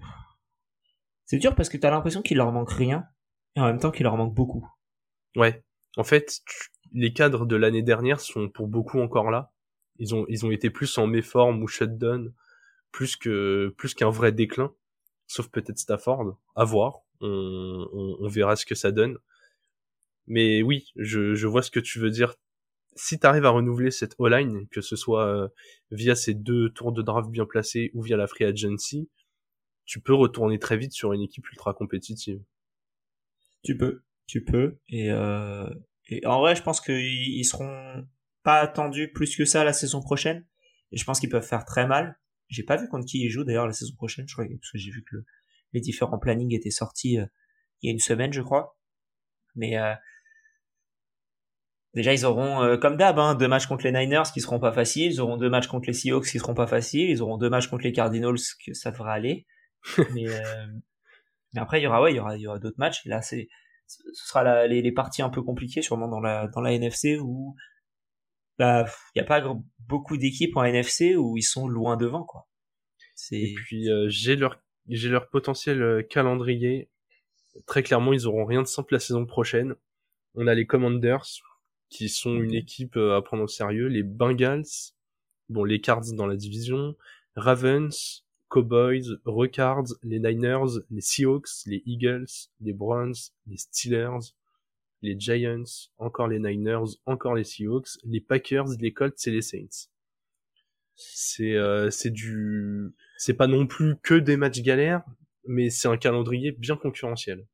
c'est 1.31 1.39
dur 1.39 1.55
parce 1.55 1.69
que 1.69 1.77
t'as 1.77 1.93
l'impression 1.93 2.23
qu'il 2.23 2.39
leur 2.39 2.51
manque 2.51 2.73
rien, 2.73 3.07
et 3.55 3.61
en 3.61 3.67
même 3.67 3.79
temps 3.79 3.93
qu'il 3.93 4.03
leur 4.03 4.17
manque 4.17 4.35
beaucoup. 4.35 4.69
Ouais. 5.37 5.63
En 5.97 6.03
fait, 6.03 6.41
les 6.93 7.13
cadres 7.13 7.47
de 7.47 7.55
l'année 7.55 7.85
dernière 7.85 8.19
sont 8.19 8.49
pour 8.49 8.67
beaucoup 8.67 8.99
encore 8.99 9.31
là. 9.31 9.53
Ils 10.01 10.13
ont, 10.17 10.51
été 10.51 10.71
plus 10.71 10.99
en 10.99 11.07
méforme 11.07 11.63
ou 11.63 11.69
shutdown, 11.69 12.35
plus 12.91 13.15
que, 13.15 13.73
plus 13.79 13.95
qu'un 13.95 14.11
vrai 14.11 14.33
déclin. 14.33 14.75
Sauf 15.29 15.47
peut-être 15.51 15.79
Stafford. 15.79 16.37
À 16.57 16.65
voir. 16.65 17.03
On, 17.21 18.27
verra 18.27 18.57
ce 18.57 18.67
que 18.67 18.75
ça 18.75 18.91
donne. 18.91 19.17
Mais 20.27 20.63
oui, 20.63 20.91
je, 20.97 21.37
je 21.37 21.47
vois 21.47 21.63
ce 21.63 21.71
que 21.71 21.79
tu 21.79 22.01
veux 22.01 22.11
dire. 22.11 22.35
Si 22.97 23.21
t'arrives 23.21 23.47
à 23.47 23.51
renouveler 23.51 23.93
cette 23.93 24.17
O-line, 24.19 24.67
que 24.73 24.81
ce 24.81 24.97
soit 24.97 25.27
euh, 25.27 25.49
via 25.93 26.17
ces 26.17 26.35
deux 26.35 26.71
tours 26.71 26.91
de 26.91 27.03
draft 27.03 27.31
bien 27.31 27.47
placés 27.47 27.93
ou 27.95 28.03
via 28.03 28.17
la 28.17 28.27
free 28.27 28.47
agency, 28.47 29.09
tu 29.85 30.01
peux 30.01 30.15
retourner 30.15 30.59
très 30.59 30.77
vite 30.77 30.93
sur 30.93 31.13
une 31.13 31.23
équipe 31.23 31.49
ultra 31.51 31.75
compétitive. 31.75 32.43
Tu 33.63 33.77
peux, 33.77 34.03
tu 34.27 34.45
peux. 34.45 34.79
Et, 34.89 35.11
euh, 35.11 35.69
et 36.09 36.25
en 36.27 36.41
vrai, 36.41 36.57
je 36.57 36.63
pense 36.63 36.81
qu'ils 36.81 37.45
seront 37.45 38.07
pas 38.43 38.61
attendus 38.61 39.13
plus 39.13 39.37
que 39.37 39.45
ça 39.45 39.65
la 39.65 39.73
saison 39.73 40.01
prochaine. 40.01 40.47
Et 40.93 40.97
je 40.97 41.05
pense 41.05 41.21
qu'ils 41.21 41.29
peuvent 41.29 41.47
faire 41.47 41.65
très 41.65 41.87
mal. 41.87 42.19
J'ai 42.49 42.63
pas 42.63 42.77
vu 42.77 42.89
contre 42.89 43.07
qui 43.07 43.25
ils 43.25 43.31
jouent 43.31 43.45
d'ailleurs 43.45 43.67
la 43.67 43.73
saison 43.73 43.95
prochaine. 43.95 44.27
Je 44.27 44.35
crois 44.35 44.47
que 44.47 44.53
j'ai 44.75 44.91
vu 44.91 45.05
que 45.05 45.17
le, 45.17 45.27
les 45.73 45.81
différents 45.81 46.19
plannings 46.19 46.55
étaient 46.55 46.71
sortis 46.71 47.19
il 47.83 47.87
y 47.87 47.89
a 47.89 47.93
une 47.93 48.01
semaine, 48.01 48.33
je 48.33 48.43
crois. 48.43 48.77
Mais 49.55 49.77
Déjà, 51.95 52.13
ils 52.13 52.25
auront, 52.25 52.79
comme 52.79 52.97
d'hab, 52.97 53.19
hein, 53.19 53.35
deux 53.35 53.49
matchs 53.49 53.67
contre 53.67 53.85
les 53.85 53.93
Niners 53.93 54.31
qui 54.33 54.41
seront 54.41 54.61
pas 54.61 54.73
faciles. 54.73 55.13
Ils 55.13 55.21
auront 55.21 55.37
deux 55.37 55.51
matchs 55.51 55.67
contre 55.67 55.89
les 55.89 55.93
Seahawks 55.93 56.27
qui 56.27 56.39
seront 56.39 56.55
pas 56.55 56.69
faciles. 56.69 57.11
Ils 57.11 57.21
auront 57.21 57.37
deux 57.37 57.51
matchs 57.51 57.67
contre 57.67 57.83
les 57.83 57.93
Cardinals 57.93 58.39
que 58.65 58.75
ça 58.75 58.93
devrait 58.93 59.13
aller. 59.13 59.47
Mais, 60.15 60.27
mais 61.55 61.61
après, 61.61 61.81
il 61.81 61.85
y 61.85 61.87
aura, 61.87 62.03
ouais, 62.03 62.13
il 62.13 62.17
y 62.17 62.21
aura, 62.21 62.37
il 62.37 62.43
y 62.43 62.47
aura 62.47 62.59
d'autres 62.59 62.79
matchs. 62.79 63.05
là, 63.07 63.23
c'est, 63.23 63.49
ce 63.87 64.03
sera 64.13 64.43
la, 64.43 64.67
les, 64.67 64.83
les, 64.83 64.93
parties 64.93 65.23
un 65.23 65.31
peu 65.31 65.43
compliquées 65.43 65.83
sûrement 65.83 66.09
dans 66.09 66.21
la 66.21 66.47
dans 66.49 66.61
la 66.61 66.73
NFC 66.73 67.19
où 67.19 67.57
bah 68.59 68.85
il 69.15 69.19
y 69.19 69.23
a 69.23 69.25
pas 69.25 69.43
beaucoup 69.89 70.17
d'équipes 70.17 70.57
en 70.57 70.65
NFC 70.65 71.17
où 71.17 71.37
ils 71.37 71.43
sont 71.43 71.67
loin 71.67 71.97
devant 71.97 72.25
quoi. 72.25 72.47
Et 73.33 73.55
puis 73.55 73.91
euh, 73.91 74.09
j'ai 74.09 74.37
leur 74.37 74.63
j'ai 74.89 75.09
leur 75.09 75.29
potentiel 75.29 75.83
euh, 75.83 76.03
calendrier. 76.03 76.91
Très 77.67 77.83
clairement, 77.83 78.13
ils 78.13 78.27
auront 78.27 78.45
rien 78.45 78.63
de 78.63 78.67
simple 78.67 78.95
la 78.95 79.01
saison 79.01 79.27
prochaine. 79.27 79.75
On 80.35 80.47
a 80.47 80.55
les 80.55 80.67
Commanders 80.67 81.27
qui 81.89 82.09
sont 82.09 82.37
une 82.37 82.55
équipe 82.55 82.97
euh, 82.97 83.17
à 83.17 83.23
prendre 83.23 83.43
au 83.43 83.49
sérieux, 83.49 83.89
les 83.89 84.05
Bengals, 84.05 84.65
bon 85.49 85.65
les 85.65 85.81
Cards 85.81 86.13
dans 86.13 86.27
la 86.27 86.37
division, 86.37 86.95
Ravens, 87.35 88.25
Cowboys, 88.51 89.21
Recards, 89.25 89.95
les 90.03 90.19
Niners, 90.19 90.81
les 90.91 91.01
Seahawks, 91.01 91.65
les 91.67 91.83
Eagles, 91.87 92.27
les 92.61 92.73
Browns, 92.73 93.15
les 93.47 93.57
Steelers, 93.57 94.35
les 95.03 95.19
Giants, 95.19 95.89
encore 95.99 96.29
les 96.29 96.41
Niners, 96.41 96.99
encore 97.07 97.35
les 97.35 97.45
Seahawks, 97.45 97.99
les 98.05 98.21
Packers, 98.21 98.67
les 98.81 98.93
Colts 98.93 99.27
et 99.27 99.31
les 99.31 99.43
Saints. 99.43 99.89
C'est 100.97 101.55
euh, 101.55 101.91
c'est 101.91 102.11
du 102.11 102.93
c'est 103.17 103.35
pas 103.35 103.47
non 103.47 103.67
plus 103.67 103.97
que 104.03 104.15
des 104.15 104.37
matchs 104.37 104.61
galères, 104.61 105.03
mais 105.47 105.71
c'est 105.71 105.89
un 105.89 105.97
calendrier 105.97 106.53
bien 106.53 106.77
concurrentiel. 106.77 107.47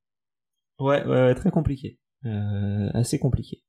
Ouais, 0.80 1.04
ouais, 1.04 1.34
très 1.34 1.50
compliqué, 1.50 1.98
euh, 2.24 2.90
assez 2.94 3.18
compliqué. 3.18 3.62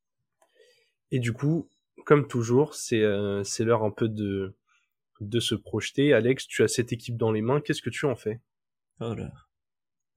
Et 1.11 1.19
du 1.19 1.31
coup, 1.31 1.69
comme 2.05 2.27
toujours, 2.27 2.73
c'est 2.73 3.03
euh, 3.03 3.43
c'est 3.43 3.65
l'heure 3.65 3.83
un 3.83 3.91
peu 3.91 4.09
de 4.09 4.55
de 5.21 5.39
se 5.39 5.55
projeter. 5.55 6.13
Alex, 6.13 6.47
tu 6.47 6.63
as 6.63 6.67
cette 6.67 6.93
équipe 6.93 7.17
dans 7.17 7.31
les 7.31 7.41
mains, 7.41 7.61
qu'est-ce 7.61 7.81
que 7.81 7.89
tu 7.89 8.05
en 8.05 8.15
fais? 8.15 8.41
Oh 8.99 9.13
là. 9.13 9.31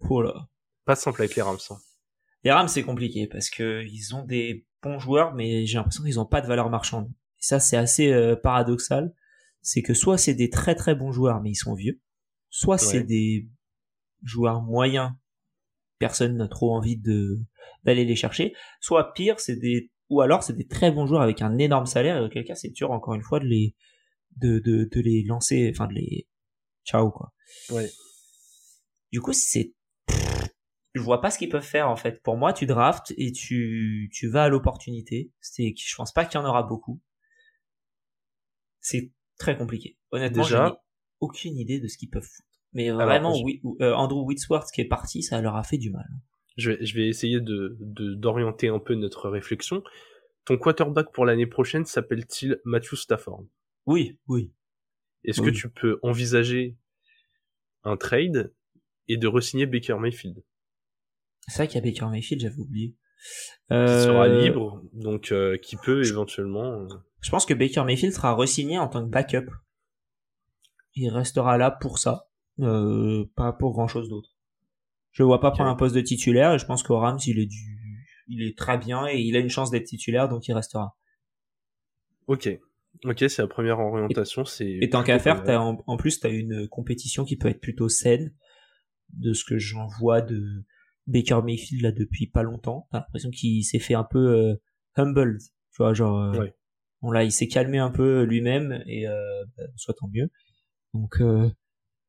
Oh 0.08 0.22
là. 0.22 0.48
Pas 0.84 0.96
simple 0.96 1.22
avec 1.22 1.36
les 1.36 1.42
Rams. 1.42 1.58
Hein. 1.70 1.76
Les 2.44 2.50
Rams, 2.50 2.68
c'est 2.68 2.82
compliqué 2.82 3.26
parce 3.26 3.50
que 3.50 3.84
ils 3.84 4.14
ont 4.14 4.24
des 4.24 4.66
bons 4.82 4.98
joueurs, 4.98 5.34
mais 5.34 5.66
j'ai 5.66 5.76
l'impression 5.76 6.02
qu'ils 6.02 6.16
n'ont 6.16 6.26
pas 6.26 6.40
de 6.40 6.46
valeur 6.46 6.70
marchande. 6.70 7.08
Et 7.38 7.42
ça, 7.42 7.60
c'est 7.60 7.76
assez 7.76 8.12
euh, 8.12 8.36
paradoxal. 8.36 9.14
C'est 9.62 9.82
que 9.82 9.92
soit 9.92 10.16
c'est 10.16 10.34
des 10.34 10.48
très 10.48 10.74
très 10.74 10.94
bons 10.94 11.12
joueurs, 11.12 11.42
mais 11.42 11.50
ils 11.50 11.56
sont 11.56 11.74
vieux, 11.74 12.00
soit 12.48 12.78
c'est 12.78 13.02
des 13.02 13.46
joueurs 14.22 14.62
moyens, 14.62 15.12
personne 15.98 16.36
n'a 16.38 16.48
trop 16.48 16.74
envie 16.74 16.96
de 16.96 17.38
d'aller 17.84 18.06
les 18.06 18.16
chercher, 18.16 18.54
soit 18.80 19.12
pire, 19.12 19.38
c'est 19.38 19.56
des 19.56 19.90
ou 20.08 20.22
alors 20.22 20.42
c'est 20.42 20.56
des 20.56 20.66
très 20.66 20.90
bons 20.90 21.06
joueurs 21.06 21.20
avec 21.20 21.42
un 21.42 21.58
énorme 21.58 21.86
salaire 21.86 22.16
et 22.16 22.24
auquel 22.24 22.44
cas 22.44 22.54
c'est 22.54 22.70
dur 22.70 22.90
encore 22.90 23.14
une 23.14 23.22
fois 23.22 23.38
de 23.38 23.44
les 23.44 23.74
de, 24.40 24.58
de, 24.58 24.84
de 24.84 25.00
les 25.00 25.22
lancer, 25.24 25.70
enfin 25.74 25.86
de 25.86 25.94
les 25.94 26.26
ciao 26.84 27.10
quoi. 27.10 27.32
Ouais. 27.70 27.90
Du 29.12 29.20
coup, 29.20 29.32
c'est 29.32 29.74
je 30.94 31.00
vois 31.00 31.20
pas 31.20 31.30
ce 31.30 31.38
qu'ils 31.38 31.48
peuvent 31.48 31.62
faire 31.62 31.88
en 31.88 31.96
fait. 31.96 32.22
Pour 32.22 32.36
moi, 32.36 32.52
tu 32.52 32.66
draftes 32.66 33.12
et 33.16 33.32
tu 33.32 34.10
tu 34.12 34.28
vas 34.28 34.44
à 34.44 34.48
l'opportunité. 34.48 35.32
C'est 35.40 35.74
je 35.76 35.96
pense 35.96 36.12
pas 36.12 36.24
qu'il 36.24 36.40
y 36.40 36.42
en 36.42 36.46
aura 36.48 36.62
beaucoup. 36.62 37.00
C'est 38.80 39.12
très 39.38 39.56
compliqué. 39.56 39.98
Honnêtement, 40.10 40.42
j'ai 40.42 40.68
aucune 41.20 41.56
idée 41.56 41.80
de 41.80 41.86
ce 41.86 41.98
qu'ils 41.98 42.10
peuvent 42.10 42.22
foutre. 42.22 42.48
Mais 42.72 42.90
vraiment, 42.90 43.36
oui, 43.42 43.60
euh, 43.80 43.94
Andrew 43.94 44.24
Whitworth 44.24 44.70
qui 44.72 44.80
est 44.80 44.88
parti, 44.88 45.22
ça 45.22 45.40
leur 45.40 45.56
a 45.56 45.64
fait 45.64 45.78
du 45.78 45.90
mal. 45.90 46.08
Je 46.56 46.70
vais, 46.70 46.84
je 46.84 46.94
vais 46.94 47.08
essayer 47.08 47.40
de 47.40 47.76
d'orienter 47.80 48.68
un 48.68 48.78
peu 48.78 48.94
notre 48.94 49.28
réflexion. 49.28 49.82
Ton 50.44 50.56
quarterback 50.56 51.12
pour 51.12 51.24
l'année 51.26 51.46
prochaine 51.46 51.84
s'appelle-t-il 51.84 52.60
Matthew 52.64 52.94
Stafford? 52.94 53.44
Oui, 53.90 54.18
oui. 54.28 54.52
Est-ce 55.24 55.40
que 55.42 55.50
tu 55.50 55.68
peux 55.68 55.98
envisager 56.02 56.78
un 57.82 57.96
trade 57.96 58.54
et 59.08 59.16
de 59.16 59.26
re-signer 59.26 59.66
Baker 59.66 59.96
Mayfield? 59.98 60.42
C'est 61.48 61.56
vrai 61.56 61.68
qu'il 61.68 61.84
y 61.84 61.88
a 61.88 61.90
Baker 61.90 62.06
Mayfield, 62.06 62.40
j'avais 62.40 62.58
oublié. 62.58 62.96
Euh... 63.72 63.86
Qui 63.86 64.04
sera 64.04 64.28
libre, 64.28 64.82
donc 64.92 65.32
euh, 65.32 65.56
qui 65.58 65.76
peut 65.76 66.06
éventuellement. 66.06 66.82
Euh, 66.82 66.86
Je 67.20 67.30
pense 67.30 67.44
que 67.44 67.52
Baker 67.52 67.82
Mayfield 67.82 68.14
sera 68.14 68.34
re-signé 68.34 68.78
en 68.78 68.88
tant 68.88 69.04
que 69.04 69.10
backup. 69.10 69.50
Il 70.94 71.08
restera 71.10 71.58
là 71.58 71.70
pour 71.72 71.98
ça, 71.98 72.30
euh, 72.60 73.24
pas 73.34 73.52
pour 73.52 73.72
grand 73.72 73.88
chose 73.88 74.08
d'autre. 74.08 74.30
Je 75.10 75.24
vois 75.24 75.40
pas 75.40 75.50
prendre 75.50 75.68
un 75.68 75.76
poste 75.76 75.96
de 75.96 76.00
titulaire 76.00 76.54
et 76.54 76.58
je 76.58 76.64
pense 76.64 76.84
qu'au 76.84 76.98
Rams 76.98 77.18
il 77.26 77.40
est 77.40 77.46
du, 77.46 78.04
il 78.28 78.42
est 78.42 78.56
très 78.56 78.78
bien 78.78 79.08
et 79.08 79.18
il 79.18 79.36
a 79.36 79.40
une 79.40 79.50
chance 79.50 79.70
d'être 79.70 79.86
titulaire 79.86 80.28
donc 80.28 80.46
il 80.46 80.52
restera. 80.52 80.96
Ok. 82.28 82.48
Ok, 83.04 83.24
c'est 83.28 83.38
la 83.38 83.48
première 83.48 83.78
orientation. 83.78 84.44
C'est 84.44 84.78
et 84.80 84.90
tant 84.90 85.02
qu'à 85.02 85.18
faire, 85.18 85.48
as 85.48 85.60
en, 85.60 85.82
en, 85.86 85.96
plus, 85.96 86.20
tu 86.20 86.26
as 86.26 86.30
une 86.30 86.68
compétition 86.68 87.24
qui 87.24 87.36
peut 87.36 87.48
être 87.48 87.60
plutôt 87.60 87.88
saine, 87.88 88.34
de 89.14 89.32
ce 89.32 89.44
que 89.44 89.58
j'en 89.58 89.86
vois 89.86 90.20
de 90.20 90.64
Baker 91.06 91.40
Mayfield 91.44 91.82
là 91.82 91.92
depuis 91.92 92.26
pas 92.26 92.42
longtemps. 92.42 92.88
T'as 92.90 92.98
l'impression 92.98 93.30
qu'il 93.30 93.64
s'est 93.64 93.78
fait 93.78 93.94
un 93.94 94.04
peu 94.04 94.18
euh, 94.18 94.54
humble, 94.96 95.38
tu 95.38 95.82
vois, 95.82 95.94
genre, 95.94 96.20
euh, 96.20 96.46
bon 97.02 97.10
là, 97.10 97.24
il 97.24 97.32
s'est 97.32 97.48
calmé 97.48 97.78
un 97.78 97.90
peu 97.90 98.22
lui-même 98.22 98.82
et 98.86 99.06
euh, 99.08 99.44
bah, 99.56 99.64
soit 99.76 99.94
tant 99.94 100.08
mieux. 100.12 100.30
Donc, 100.94 101.20
euh, 101.20 101.48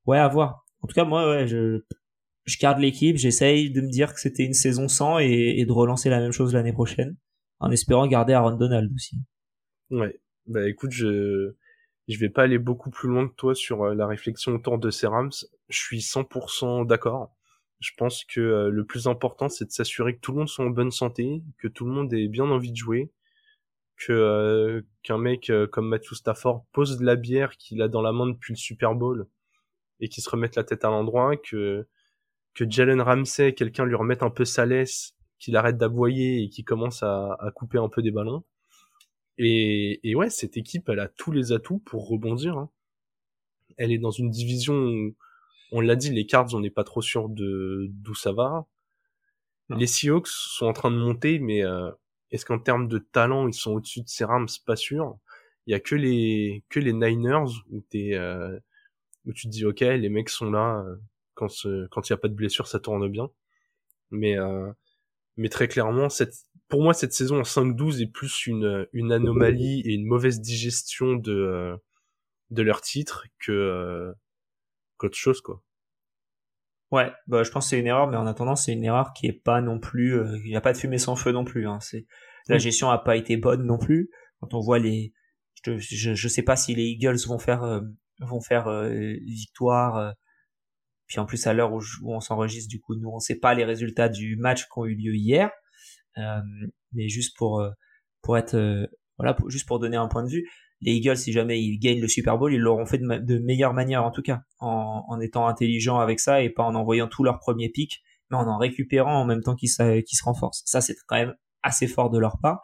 ouais, 0.06 0.18
à 0.18 0.28
voir. 0.28 0.66
En 0.82 0.88
tout 0.88 0.96
cas, 0.96 1.06
moi, 1.06 1.30
ouais, 1.30 1.48
je 1.48 1.84
je 2.46 2.58
garde 2.58 2.80
l'équipe, 2.80 3.18
j'essaye 3.18 3.72
de 3.72 3.82
me 3.82 3.90
dire 3.90 4.16
que 4.16 4.20
c'était 4.20 4.44
une 4.44 4.56
saison 4.56 4.88
sans 4.88 5.20
et, 5.20 5.56
et 5.58 5.66
de 5.66 5.72
relancer 5.72 6.10
la 6.10 6.20
même 6.20 6.32
chose 6.32 6.54
l'année 6.56 6.74
prochaine, 6.74 7.16
en 7.60 7.70
espérant 7.70 8.08
garder 8.08 8.34
Aaron 8.34 8.58
Donald 8.58 8.92
aussi. 8.94 9.18
Ouais, 9.92 10.20
bah 10.48 10.68
écoute, 10.68 10.92
je 10.92 11.54
je 12.08 12.20
vais 12.20 12.30
pas 12.30 12.44
aller 12.44 12.58
beaucoup 12.58 12.90
plus 12.90 13.10
loin 13.10 13.28
que 13.28 13.36
toi 13.36 13.56
sur 13.56 13.84
euh, 13.84 13.96
la 13.96 14.08
réflexion 14.08 14.54
autour 14.56 14.78
de 14.80 14.90
ces 14.92 15.08
Rams. 15.08 15.32
Je 15.70 15.80
suis 15.80 16.00
100% 16.02 16.86
d'accord. 16.86 17.34
Je 17.80 17.92
pense 17.98 18.26
que 18.26 18.42
euh, 18.42 18.70
le 18.70 18.86
plus 18.86 19.08
important, 19.08 19.50
c'est 19.50 19.66
de 19.66 19.72
s'assurer 19.72 20.16
que 20.16 20.22
tout 20.22 20.32
le 20.34 20.40
monde 20.40 20.50
soit 20.50 20.66
en 20.66 20.70
bonne 20.70 20.92
santé, 20.92 21.44
que 21.60 21.68
tout 21.68 21.86
le 21.86 21.92
monde 21.92 22.14
ait 22.14 22.28
bien 22.28 22.46
envie 22.46 22.72
de 22.72 22.78
jouer, 22.78 23.12
que 23.98 24.14
euh, 24.14 24.82
qu'un 25.04 25.18
mec 25.18 25.52
comme 25.72 25.88
Matthew 25.90 26.16
Stafford 26.16 26.66
pose 26.74 26.98
de 26.98 27.06
la 27.06 27.16
bière 27.16 27.58
qu'il 27.58 27.82
a 27.82 27.88
dans 27.88 28.02
la 28.02 28.12
main 28.12 28.28
depuis 28.28 28.54
le 28.54 28.58
Super 28.58 28.96
Bowl 28.96 29.28
et 30.00 30.10
qu'il 30.10 30.24
se 30.24 30.30
remette 30.30 30.56
la 30.56 30.64
tête 30.64 30.86
à 30.86 30.90
l'endroit, 30.90 31.38
que 31.38 31.88
que 32.56 32.70
Jalen 32.70 33.02
Ramsey, 33.02 33.54
quelqu'un 33.54 33.86
lui 33.86 33.96
remette 33.96 34.24
un 34.24 34.30
peu 34.30 34.46
sa 34.46 34.66
laisse, 34.66 35.16
qu'il 35.40 35.56
arrête 35.56 35.78
d'aboyer 35.78 36.44
et 36.44 36.50
qu'il 36.50 36.66
commence 36.66 37.04
à, 37.04 37.38
à 37.40 37.52
couper 37.52 37.78
un 37.78 37.90
peu 37.90 38.02
des 38.02 38.12
ballons. 38.12 38.44
Et, 39.38 40.00
et, 40.10 40.16
ouais, 40.16 40.30
cette 40.30 40.58
équipe, 40.58 40.90
elle 40.90 41.00
a 41.00 41.08
tous 41.08 41.32
les 41.32 41.52
atouts 41.52 41.80
pour 41.80 42.08
rebondir. 42.08 42.58
Hein. 42.58 42.70
Elle 43.78 43.92
est 43.92 43.98
dans 43.98 44.12
une 44.12 44.30
division 44.30 44.76
où, 44.76 45.16
on 45.72 45.82
l'a 45.82 45.96
dit, 45.96 46.12
les 46.12 46.26
Cards, 46.26 46.54
on 46.54 46.60
n'est 46.60 46.70
pas 46.70 46.84
trop 46.84 47.02
sûr 47.02 47.30
de 47.30 47.88
d'où 47.90 48.14
ça 48.14 48.34
va. 48.34 48.68
Les 49.70 49.88
Seahawks 49.88 50.28
sont 50.28 50.66
en 50.66 50.74
train 50.74 50.92
de 50.92 50.98
monter, 50.98 51.40
mais 51.40 51.64
euh, 51.64 51.92
est-ce 52.32 52.46
qu'en 52.46 52.60
termes 52.60 52.88
de 52.88 52.98
talent, 52.98 53.48
ils 53.48 53.54
sont 53.54 53.72
au-dessus 53.72 54.02
de 54.02 54.10
ces 54.10 54.26
Rams? 54.26 54.48
Pas 54.66 54.76
sûr. 54.76 55.18
Il 55.66 55.72
y 55.72 55.74
a 55.76 55.80
que 55.80 55.96
les 55.96 56.64
que 56.70 56.80
les 56.80 56.94
Niners 56.94 57.52
où 57.70 57.82
t'es 57.90 58.16
euh, 58.16 58.60
où 59.26 59.34
tu 59.34 59.48
te 59.48 59.52
dis 59.52 59.66
ok, 59.66 59.82
les 59.82 60.10
mecs 60.10 60.30
sont 60.30 60.50
là 60.52 60.84
euh, 60.86 60.96
quand 61.36 61.50
quand 61.92 62.10
il 62.10 62.14
y 62.14 62.16
a 62.16 62.18
pas 62.18 62.28
de 62.30 62.34
blessure, 62.34 62.68
ça 62.68 62.80
tourne 62.80 63.08
bien. 63.10 63.30
Mais 64.12 64.38
euh, 64.38 64.72
mais 65.38 65.50
très 65.50 65.68
clairement, 65.68 66.10
cette 66.10 66.36
pour 66.72 66.82
moi, 66.82 66.94
cette 66.94 67.14
saison 67.14 67.40
en 67.40 67.44
5-12 67.44 68.02
est 68.02 68.08
plus 68.08 68.48
une, 68.48 68.88
une 68.94 69.12
anomalie 69.12 69.82
et 69.82 69.94
une 69.94 70.06
mauvaise 70.06 70.40
digestion 70.40 71.16
de, 71.16 71.34
euh, 71.34 71.76
de 72.50 72.64
leur 72.64 72.82
titre 72.82 73.28
que 73.40 73.52
euh, 73.52 74.14
qu'autre 74.98 75.18
chose, 75.18 75.42
quoi. 75.42 75.62
Ouais, 76.90 77.12
bah, 77.28 77.44
je 77.44 77.52
pense 77.52 77.66
que 77.66 77.70
c'est 77.72 77.80
une 77.80 77.88
erreur, 77.88 78.08
mais 78.08 78.18
en 78.18 78.26
attendant, 78.26 78.56
c'est 78.56 78.74
une 78.74 78.84
erreur 78.84 79.14
qui 79.14 79.28
est 79.28 79.34
pas 79.34 79.62
non 79.62 79.80
plus, 79.80 80.18
euh, 80.18 80.38
il 80.44 80.50
n'y 80.50 80.56
a 80.56 80.62
pas 80.62 80.74
de 80.74 80.78
fumée 80.78 80.98
sans 80.98 81.16
feu 81.16 81.32
non 81.32 81.44
plus. 81.44 81.68
Hein. 81.68 81.80
C'est 81.82 82.06
la 82.48 82.58
gestion 82.58 82.90
a 82.90 82.98
pas 82.98 83.18
été 83.18 83.38
bonne 83.38 83.66
non 83.66 83.78
plus. 83.78 84.10
Quand 84.40 84.54
on 84.54 84.60
voit 84.60 84.80
les, 84.80 85.14
je, 85.66 85.78
je, 85.78 86.14
je 86.14 86.28
sais 86.28 86.42
pas 86.42 86.56
si 86.56 86.74
les 86.74 86.86
Eagles 86.86 87.20
vont 87.28 87.38
faire 87.38 87.82
vont 88.20 88.42
faire 88.42 88.70
victoire. 89.26 90.16
puis 91.08 91.20
en 91.20 91.26
plus 91.26 91.48
à 91.48 91.54
l'heure 91.54 91.72
où, 91.72 91.80
où, 92.02 92.14
on 92.14 92.20
s'enregistre, 92.20 92.70
du 92.70 92.82
coup, 92.82 92.96
nous 92.96 93.10
on 93.10 93.20
sait 93.20 93.40
pas 93.40 93.54
les 93.54 93.64
résultats 93.64 94.10
du 94.10 94.36
match 94.36 94.64
qui 94.66 94.72
ont 94.78 94.86
eu 94.86 94.96
lieu 94.96 95.16
hier. 95.16 95.50
Euh, 96.18 96.42
mais 96.94 97.08
juste 97.08 97.38
pour 97.38 97.62
euh, 97.62 97.72
pour 98.22 98.38
être 98.38 98.56
euh, 98.56 98.86
voilà, 99.18 99.38
juste 99.48 99.68
pour 99.68 99.80
donner 99.80 99.98
un 99.98 100.08
point 100.08 100.24
de 100.24 100.30
vue, 100.30 100.50
les 100.82 100.94
Eagles, 100.94 101.18
si 101.18 101.32
jamais 101.32 101.62
ils 101.62 101.78
gagnent 101.78 102.02
le 102.02 102.08
Super 102.08 102.38
Bowl, 102.38 102.54
ils 102.54 102.60
l'auront 102.60 102.86
fait 102.86 102.98
de, 102.98 103.40
meilleure 103.40 103.74
manière 103.74 104.04
en 104.04 104.12
tout 104.12 104.22
cas, 104.22 104.42
en, 104.60 105.04
en 105.08 105.20
étant 105.20 105.48
intelligents 105.48 106.00
avec 106.00 106.20
ça 106.20 106.42
et 106.42 106.50
pas 106.50 106.64
en 106.64 106.76
envoyant 106.76 107.08
tous 107.08 107.24
leurs 107.24 107.40
premiers 107.40 107.70
pics, 107.70 108.02
mais 108.30 108.38
en 108.38 108.48
en 108.48 108.58
récupérant 108.58 109.22
en 109.22 109.26
même 109.26 109.42
temps 109.42 109.56
qu'ils 109.56 109.70
qu 109.70 110.16
se 110.16 110.24
renforcent. 110.24 110.64
Ça, 110.66 110.82
c'est 110.82 110.96
quand 111.08 111.18
même 111.18 111.36
assez 111.64 111.88
fort 111.88 112.10
de 112.10 112.18
leur 112.20 112.40
part. 112.40 112.62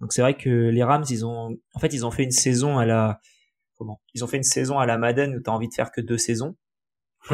Donc 0.00 0.12
c'est 0.12 0.22
vrai 0.22 0.36
que 0.36 0.50
les 0.50 0.82
Rams, 0.82 1.04
ils 1.10 1.24
ont, 1.24 1.56
en 1.74 1.78
fait, 1.80 1.92
ils 1.92 2.04
ont 2.06 2.10
fait 2.10 2.24
une 2.24 2.30
saison 2.30 2.78
à 2.78 2.86
la, 2.86 3.20
comment? 3.76 4.00
Ils 4.14 4.24
ont 4.24 4.26
fait 4.26 4.36
une 4.36 4.42
saison 4.42 4.78
à 4.78 4.86
la 4.86 4.98
Madden 4.98 5.34
où 5.34 5.40
t'as 5.40 5.52
envie 5.52 5.68
de 5.68 5.74
faire 5.74 5.90
que 5.90 6.00
deux 6.00 6.18
saisons. 6.18 6.56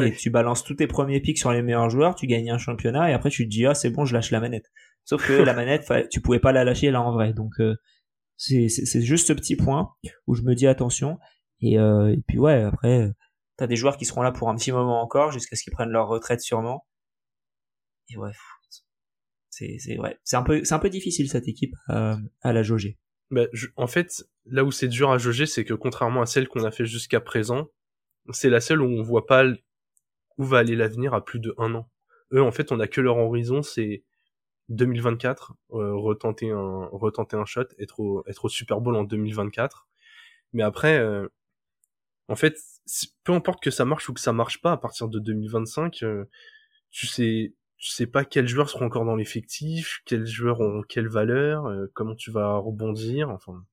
Et 0.01 0.13
tu 0.13 0.29
balances 0.29 0.63
tous 0.63 0.75
tes 0.75 0.87
premiers 0.87 1.19
pics 1.19 1.37
sur 1.37 1.51
les 1.51 1.61
meilleurs 1.61 1.89
joueurs, 1.89 2.15
tu 2.15 2.25
gagnes 2.27 2.51
un 2.51 2.57
championnat 2.57 3.09
et 3.11 3.13
après 3.13 3.29
tu 3.29 3.45
te 3.45 3.49
dis 3.49 3.65
ah 3.65 3.75
c'est 3.75 3.89
bon 3.89 4.05
je 4.05 4.13
lâche 4.13 4.31
la 4.31 4.39
manette. 4.39 4.71
Sauf 5.05 5.27
que 5.27 5.33
la 5.43 5.53
manette 5.53 5.91
tu 6.09 6.21
pouvais 6.21 6.39
pas 6.39 6.51
la 6.51 6.63
lâcher 6.63 6.91
là 6.91 7.01
en 7.01 7.11
vrai. 7.11 7.33
Donc 7.33 7.59
euh, 7.59 7.75
c'est 8.37 8.69
c'est 8.69 9.01
juste 9.01 9.27
ce 9.27 9.33
petit 9.33 9.55
point 9.55 9.93
où 10.27 10.35
je 10.35 10.41
me 10.41 10.55
dis 10.55 10.67
attention 10.67 11.19
et, 11.61 11.77
euh, 11.79 12.11
et 12.11 12.21
puis 12.27 12.39
ouais 12.39 12.63
après 12.63 13.09
t'as 13.57 13.67
des 13.67 13.75
joueurs 13.75 13.97
qui 13.97 14.05
seront 14.05 14.21
là 14.21 14.31
pour 14.31 14.49
un 14.49 14.55
petit 14.55 14.71
moment 14.71 15.01
encore 15.01 15.31
jusqu'à 15.31 15.55
ce 15.55 15.63
qu'ils 15.63 15.73
prennent 15.73 15.91
leur 15.91 16.07
retraite 16.07 16.41
sûrement. 16.41 16.87
Et 18.09 18.17
ouais 18.17 18.31
c'est 19.49 19.77
c'est 19.79 19.99
ouais 19.99 20.17
c'est 20.23 20.35
un 20.35 20.43
peu 20.43 20.63
c'est 20.63 20.73
un 20.73 20.79
peu 20.79 20.89
difficile 20.89 21.29
cette 21.29 21.47
équipe 21.47 21.75
à, 21.87 22.17
à 22.41 22.53
la 22.53 22.63
jauger. 22.63 22.97
Bah, 23.33 23.45
en 23.77 23.87
fait, 23.87 24.23
là 24.45 24.63
où 24.63 24.71
c'est 24.71 24.87
dur 24.87 25.09
à 25.09 25.17
jauger, 25.17 25.47
c'est 25.47 25.65
que 25.65 25.73
contrairement 25.73 26.21
à 26.21 26.27
celle 26.27 26.47
qu'on 26.47 26.63
a 26.65 26.71
fait 26.71 26.85
jusqu'à 26.85 27.19
présent, 27.19 27.67
c'est 28.31 28.49
la 28.49 28.61
seule 28.61 28.81
où 28.81 28.85
on 28.85 29.01
voit 29.01 29.25
pas 29.25 29.43
où 30.37 30.43
va 30.43 30.59
aller 30.59 30.75
l'avenir 30.75 31.13
à 31.13 31.23
plus 31.23 31.39
de 31.39 31.53
un 31.57 31.73
an. 31.75 31.89
Eux, 32.31 32.41
en 32.41 32.51
fait, 32.51 32.71
on 32.71 32.79
a 32.79 32.87
que 32.87 33.01
leur 33.01 33.17
horizon, 33.17 33.61
c'est 33.61 34.03
2024, 34.69 35.53
euh, 35.73 35.93
retenter 35.93 36.51
un 36.51 36.87
retenter 36.91 37.35
un 37.35 37.45
shot, 37.45 37.65
être 37.79 37.99
au 37.99 38.23
être 38.27 38.45
au 38.45 38.49
Super 38.49 38.81
Bowl 38.81 38.95
en 38.95 39.03
2024. 39.03 39.87
Mais 40.53 40.63
après, 40.63 40.97
euh, 40.99 41.27
en 42.29 42.35
fait, 42.35 42.57
peu 43.23 43.33
importe 43.33 43.61
que 43.61 43.71
ça 43.71 43.85
marche 43.85 44.09
ou 44.09 44.13
que 44.13 44.21
ça 44.21 44.33
marche 44.33 44.61
pas, 44.61 44.71
à 44.71 44.77
partir 44.77 45.07
de 45.09 45.19
2025, 45.19 46.03
euh, 46.03 46.25
tu 46.91 47.07
sais 47.07 47.53
tu 47.77 47.91
sais 47.91 48.07
pas 48.07 48.23
quels 48.23 48.47
joueurs 48.47 48.69
seront 48.69 48.85
encore 48.85 49.03
dans 49.03 49.17
l'effectif, 49.17 49.99
quels 50.05 50.25
joueurs 50.25 50.61
ont 50.61 50.83
quelle 50.87 51.09
valeur, 51.09 51.65
euh, 51.65 51.87
comment 51.93 52.15
tu 52.15 52.31
vas 52.31 52.55
rebondir, 52.55 53.29
enfin. 53.29 53.65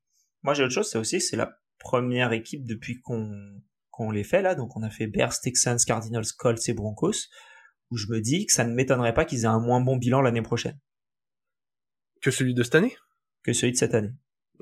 Moi 0.42 0.54
j'ai 0.54 0.64
autre 0.64 0.74
chose, 0.74 0.88
c'est 0.90 0.98
aussi 0.98 1.20
c'est 1.20 1.36
la 1.36 1.60
première 1.78 2.32
équipe 2.32 2.66
depuis 2.66 3.00
qu'on 3.00 3.62
qu'on 4.00 4.10
les 4.10 4.24
fait 4.24 4.40
là, 4.40 4.54
donc 4.54 4.76
on 4.76 4.82
a 4.82 4.88
fait 4.88 5.06
Bears, 5.06 5.38
Texans, 5.40 5.78
Cardinals, 5.86 6.24
Colts 6.38 6.66
et 6.68 6.72
Broncos, 6.72 7.28
où 7.90 7.98
je 7.98 8.06
me 8.08 8.20
dis 8.20 8.46
que 8.46 8.52
ça 8.52 8.64
ne 8.64 8.72
m'étonnerait 8.72 9.12
pas 9.12 9.26
qu'ils 9.26 9.42
aient 9.42 9.46
un 9.46 9.60
moins 9.60 9.80
bon 9.80 9.96
bilan 9.98 10.22
l'année 10.22 10.40
prochaine. 10.40 10.78
Que 12.22 12.30
celui 12.30 12.54
de 12.54 12.62
cette 12.62 12.76
année? 12.76 12.96
Que 13.42 13.52
celui 13.52 13.72
de 13.72 13.76
cette 13.76 13.94
année. 13.94 14.12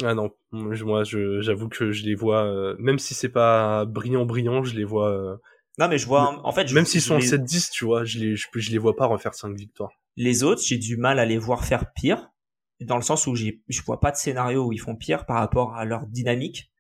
Ah 0.03 0.15
non, 0.15 0.31
moi 0.51 1.05
j'avoue 1.05 1.69
que 1.69 1.93
je 1.93 2.05
les 2.05 2.17
vois, 2.17 2.47
euh, 2.47 2.77
même 2.81 2.99
si 2.99 3.15
c'est 3.15 3.29
pas 3.29 3.85
brillant 3.85 4.27
brillant, 4.27 4.65
je 4.65 4.77
les 4.77 4.85
vois 4.85 5.11
euh, 5.13 5.37
non, 5.79 5.87
mais 5.87 5.99
je 5.99 6.07
vois, 6.07 6.45
en 6.45 6.51
fait, 6.51 6.73
même 6.73 6.85
s'ils 6.85 7.01
sont 7.01 7.15
en 7.15 7.21
7-10, 7.21 7.71
tu 7.71 7.85
vois, 7.85 8.05
je 8.05 8.19
les, 8.19 8.35
je, 8.35 8.71
les 8.73 8.79
vois 8.79 8.97
pas 8.97 9.07
refaire 9.07 9.35
5 9.35 9.57
victoires. 9.57 9.93
Les 10.17 10.43
autres, 10.43 10.61
j'ai 10.65 10.77
du 10.77 10.97
mal 10.97 11.21
à 11.21 11.25
les 11.25 11.39
voir 11.39 11.65
faire 11.65 11.93
pire, 11.93 12.33
dans 12.81 12.97
le 12.97 13.03
sens 13.03 13.29
où 13.29 13.37
j'ai, 13.37 13.63
je 13.69 13.81
vois 13.83 14.01
pas 14.01 14.11
de 14.11 14.17
scénario 14.17 14.67
où 14.67 14.73
ils 14.73 14.81
font 14.81 14.97
pire 14.97 15.25
par 15.25 15.37
rapport 15.37 15.77
à 15.77 15.85
leur 15.85 16.09
dynamique. 16.09 16.73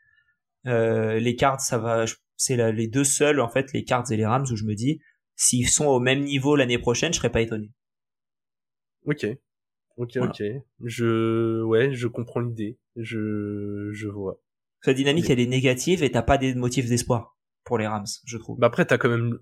Euh, 0.66 1.20
les 1.20 1.36
cards, 1.36 1.60
ça 1.60 1.78
va, 1.78 2.06
c'est 2.38 2.56
les 2.72 2.88
deux 2.88 3.04
seuls, 3.04 3.40
en 3.40 3.48
fait, 3.50 3.74
les 3.74 3.84
cards 3.84 4.10
et 4.10 4.16
les 4.16 4.24
Rams 4.24 4.46
où 4.50 4.56
je 4.56 4.64
me 4.64 4.74
dis, 4.74 5.00
s'ils 5.36 5.68
sont 5.68 5.86
au 5.86 6.00
même 6.00 6.20
niveau 6.20 6.56
l'année 6.56 6.78
prochaine, 6.78 7.12
je 7.12 7.18
serais 7.18 7.30
pas 7.30 7.42
étonné. 7.42 7.70
Ok. 9.04 9.26
Ok, 9.98 10.16
ok. 10.16 10.42
Je, 10.84 11.62
ouais, 11.62 11.92
je 11.92 12.06
comprends 12.06 12.40
l'idée. 12.40 12.78
Je, 12.96 13.90
je 13.92 14.08
vois. 14.08 14.40
Sa 14.82 14.94
dynamique, 14.94 15.28
elle 15.28 15.40
est 15.40 15.46
négative 15.46 16.02
et 16.04 16.10
t'as 16.10 16.22
pas 16.22 16.38
des 16.38 16.54
motifs 16.54 16.88
d'espoir 16.88 17.36
pour 17.64 17.78
les 17.78 17.86
Rams, 17.86 18.06
je 18.24 18.38
trouve. 18.38 18.58
Bah 18.58 18.68
après, 18.68 18.86
t'as 18.86 18.96
quand 18.96 19.08
même 19.10 19.38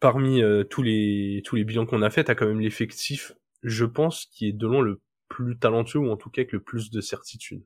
parmi 0.00 0.40
euh, 0.40 0.64
tous 0.64 0.82
les 0.82 1.42
tous 1.44 1.56
les 1.56 1.64
bilans 1.64 1.84
qu'on 1.84 2.02
a 2.02 2.10
fait, 2.10 2.24
t'as 2.24 2.34
quand 2.34 2.46
même 2.46 2.60
l'effectif, 2.60 3.32
je 3.62 3.84
pense, 3.84 4.26
qui 4.26 4.48
est 4.48 4.52
de 4.52 4.66
loin 4.66 4.80
le 4.80 5.02
plus 5.28 5.58
talentueux 5.58 5.98
ou 5.98 6.10
en 6.10 6.16
tout 6.16 6.30
cas 6.30 6.42
avec 6.42 6.52
le 6.52 6.62
plus 6.62 6.90
de 6.90 7.00
certitude. 7.00 7.64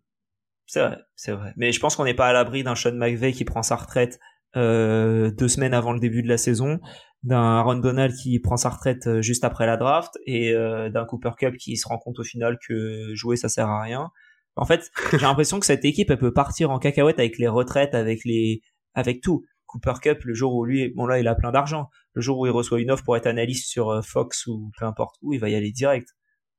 C'est 0.67 0.81
vrai, 0.81 0.99
c'est 1.15 1.33
vrai. 1.33 1.53
Mais 1.57 1.71
je 1.71 1.79
pense 1.79 1.97
qu'on 1.97 2.05
n'est 2.05 2.15
pas 2.15 2.29
à 2.29 2.33
l'abri 2.33 2.63
d'un 2.63 2.75
Sean 2.75 2.95
McVay 2.95 3.33
qui 3.33 3.45
prend 3.45 3.63
sa 3.63 3.77
retraite 3.77 4.19
euh, 4.57 5.31
deux 5.31 5.49
semaines 5.49 5.75
avant 5.75 5.93
le 5.93 6.01
début 6.01 6.23
de 6.23 6.29
la 6.29 6.39
saison, 6.39 6.81
d'un 7.23 7.59
Aaron 7.59 7.77
Donald 7.77 8.15
qui 8.15 8.39
prend 8.39 8.57
sa 8.57 8.71
retraite 8.71 9.07
euh, 9.07 9.23
juste 9.23 9.45
après 9.45 9.67
la 9.67 9.77
draft 9.77 10.19
et 10.27 10.53
euh, 10.53 10.91
d'un 10.91 11.05
Cooper 11.05 11.33
Cup 11.39 11.57
qui 11.57 11.77
se 11.77 11.87
rend 11.89 11.99
compte 11.99 12.19
au 12.19 12.25
final 12.25 12.59
que 12.67 13.15
jouer 13.15 13.37
ça 13.37 13.49
sert 13.49 13.69
à 13.69 13.83
rien. 13.83 14.11
En 14.57 14.65
fait, 14.65 14.91
j'ai 15.11 15.19
l'impression 15.23 15.61
que 15.61 15.67
cette 15.67 15.85
équipe 15.85 16.11
elle 16.11 16.19
peut 16.19 16.33
partir 16.33 16.71
en 16.71 16.79
cacahuète 16.79 17.19
avec 17.19 17.39
les 17.39 17.49
retraites, 17.49 17.95
avec 17.95 18.25
les, 18.25 18.63
avec 18.95 19.21
tout. 19.21 19.45
Cooper 19.67 19.95
Cup, 20.01 20.25
le 20.25 20.35
jour 20.35 20.55
où 20.55 20.65
lui, 20.65 20.89
bon 20.91 21.07
là, 21.07 21.19
il 21.19 21.29
a 21.29 21.35
plein 21.35 21.53
d'argent. 21.53 21.91
Le 22.15 22.23
jour 22.23 22.39
où 22.39 22.47
il 22.47 22.53
reçoit 22.53 22.81
une 22.81 22.91
offre 22.91 23.05
pour 23.05 23.17
être 23.17 23.27
analyste 23.27 23.69
sur 23.69 23.91
euh, 23.91 24.01
Fox 24.03 24.47
ou 24.47 24.71
peu 24.79 24.85
importe 24.85 25.17
où, 25.23 25.35
il 25.35 25.41
va 25.41 25.49
y 25.49 25.55
aller 25.55 25.73
direct. 25.73 26.09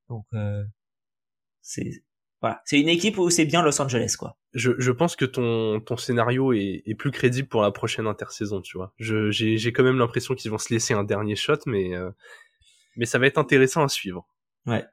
Donc, 0.09 0.25
euh, 0.33 0.63
c'est 1.61 2.03
voilà, 2.41 2.61
c'est 2.65 2.79
une 2.79 2.89
équipe 2.89 3.17
où 3.17 3.29
c'est 3.31 3.45
bien 3.45 3.63
Los 3.63 3.81
Angeles, 3.81 4.15
quoi. 4.17 4.37
Je, 4.57 4.71
je 4.77 4.91
pense 4.91 5.15
que 5.15 5.25
ton, 5.25 5.79
ton 5.79 5.97
scénario 5.97 6.51
est, 6.51 6.81
est 6.85 6.95
plus 6.95 7.11
crédible 7.11 7.47
pour 7.47 7.61
la 7.61 7.71
prochaine 7.71 8.07
intersaison, 8.07 8.59
tu 8.59 8.77
vois. 8.77 8.91
Je, 8.97 9.29
j'ai, 9.29 9.57
j'ai 9.57 9.71
quand 9.71 9.83
même 9.83 9.99
l'impression 9.99 10.35
qu'ils 10.35 10.51
vont 10.51 10.57
se 10.57 10.73
laisser 10.73 10.93
un 10.93 11.03
dernier 11.03 11.35
shot, 11.35 11.59
mais, 11.65 11.95
euh, 11.95 12.09
mais 12.95 13.05
ça 13.05 13.19
va 13.19 13.27
être 13.27 13.37
intéressant 13.37 13.83
à 13.83 13.87
suivre. 13.87 14.27
Ouais. 14.65 14.85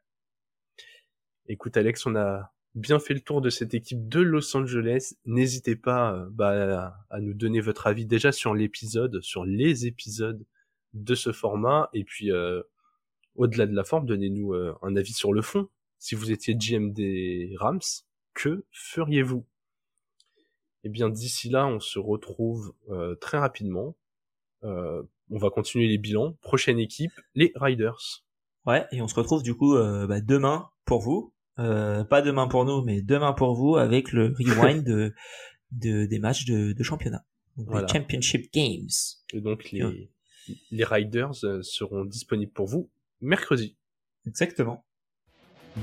Écoute, 1.49 1.77
Alex, 1.77 2.05
on 2.07 2.15
a, 2.15 2.55
bien 2.75 2.99
fait 2.99 3.15
le 3.15 3.21
tour 3.21 3.41
de 3.41 3.51
cette 3.51 3.75
équipe 3.75 4.09
de 4.09 4.21
Los 4.21 4.57
Angeles. 4.57 5.15
N'hésitez 5.25 5.77
pas 5.77 6.15
euh, 6.15 6.27
bah, 6.31 6.97
à 7.11 7.21
nous 7.21 7.35
donner 7.35 7.61
votre 7.61 7.87
avis 7.87 8.07
déjà 8.07 8.33
sur 8.33 8.55
l'épisode, 8.55 9.21
sur 9.23 9.45
les 9.45 9.87
épisodes 9.87 10.45
de 10.93 11.15
ce 11.15 11.33
format. 11.33 11.89
Et 11.93 12.05
puis, 12.05 12.33
euh, 12.33 12.63
au-delà 13.37 13.67
de 13.67 13.75
la 13.75 13.85
forme, 13.85 14.07
donnez-nous 14.07 14.55
euh, 14.55 14.75
un 14.83 14.97
avis 14.97 15.13
sur 15.13 15.33
le 15.33 15.43
fond. 15.43 15.69
Si 15.99 16.15
vous 16.15 16.33
étiez 16.33 16.55
GM 16.55 16.93
des 16.93 17.55
Rams, 17.59 17.81
que 18.35 18.65
feriez-vous? 18.73 19.47
Eh 20.85 20.89
bien, 20.89 21.09
d'ici 21.09 21.49
là, 21.49 21.67
on 21.67 21.81
se 21.81 21.99
retrouve 21.99 22.75
très 23.21 23.39
rapidement. 23.39 23.97
on 24.63 25.39
va 25.39 25.51
continuer 25.51 25.89
les 25.89 25.99
bilans. 25.99 26.35
Prochaine 26.43 26.79
équipe, 26.79 27.21
les 27.35 27.53
Riders. 27.57 28.25
Ouais, 28.67 28.87
et 28.93 29.03
on 29.03 29.09
se 29.09 29.15
retrouve 29.15 29.43
du 29.43 29.55
coup 29.55 29.75
bah, 29.75 30.21
demain 30.21 30.69
pour 30.85 31.01
vous 31.01 31.35
euh, 31.59 32.03
pas 32.05 32.21
demain 32.23 32.49
pour 32.49 32.65
nous, 32.65 32.83
mais 32.83 33.01
demain 33.01 33.33
pour 33.33 33.55
vous 33.55 33.77
avec 33.77 34.13
le 34.13 34.35
rewind 34.39 34.85
de, 34.85 35.15
de 35.71 36.07
des 36.07 36.19
matchs 36.19 36.47
de, 36.47 36.73
de 36.73 36.83
championnat, 36.83 37.25
les 37.57 37.87
Championship 37.89 38.53
Games. 38.53 38.89
Et 39.33 39.41
donc 39.41 39.71
les, 39.71 40.11
les 40.71 40.85
Riders 40.85 41.45
euh, 41.45 41.63
seront 41.63 42.05
disponibles 42.05 42.53
pour 42.53 42.67
vous 42.67 42.91
mercredi. 43.21 43.77
Exactement. 44.27 44.85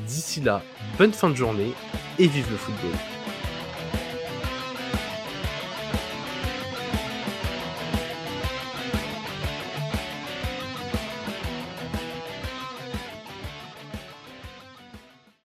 D'ici 0.07 0.41
là, 0.41 0.63
bonne 0.97 1.13
fin 1.13 1.29
de 1.29 1.35
journée 1.35 1.71
et 2.19 2.27
vive 2.27 2.49
le 2.49 2.57
football. 2.57 3.10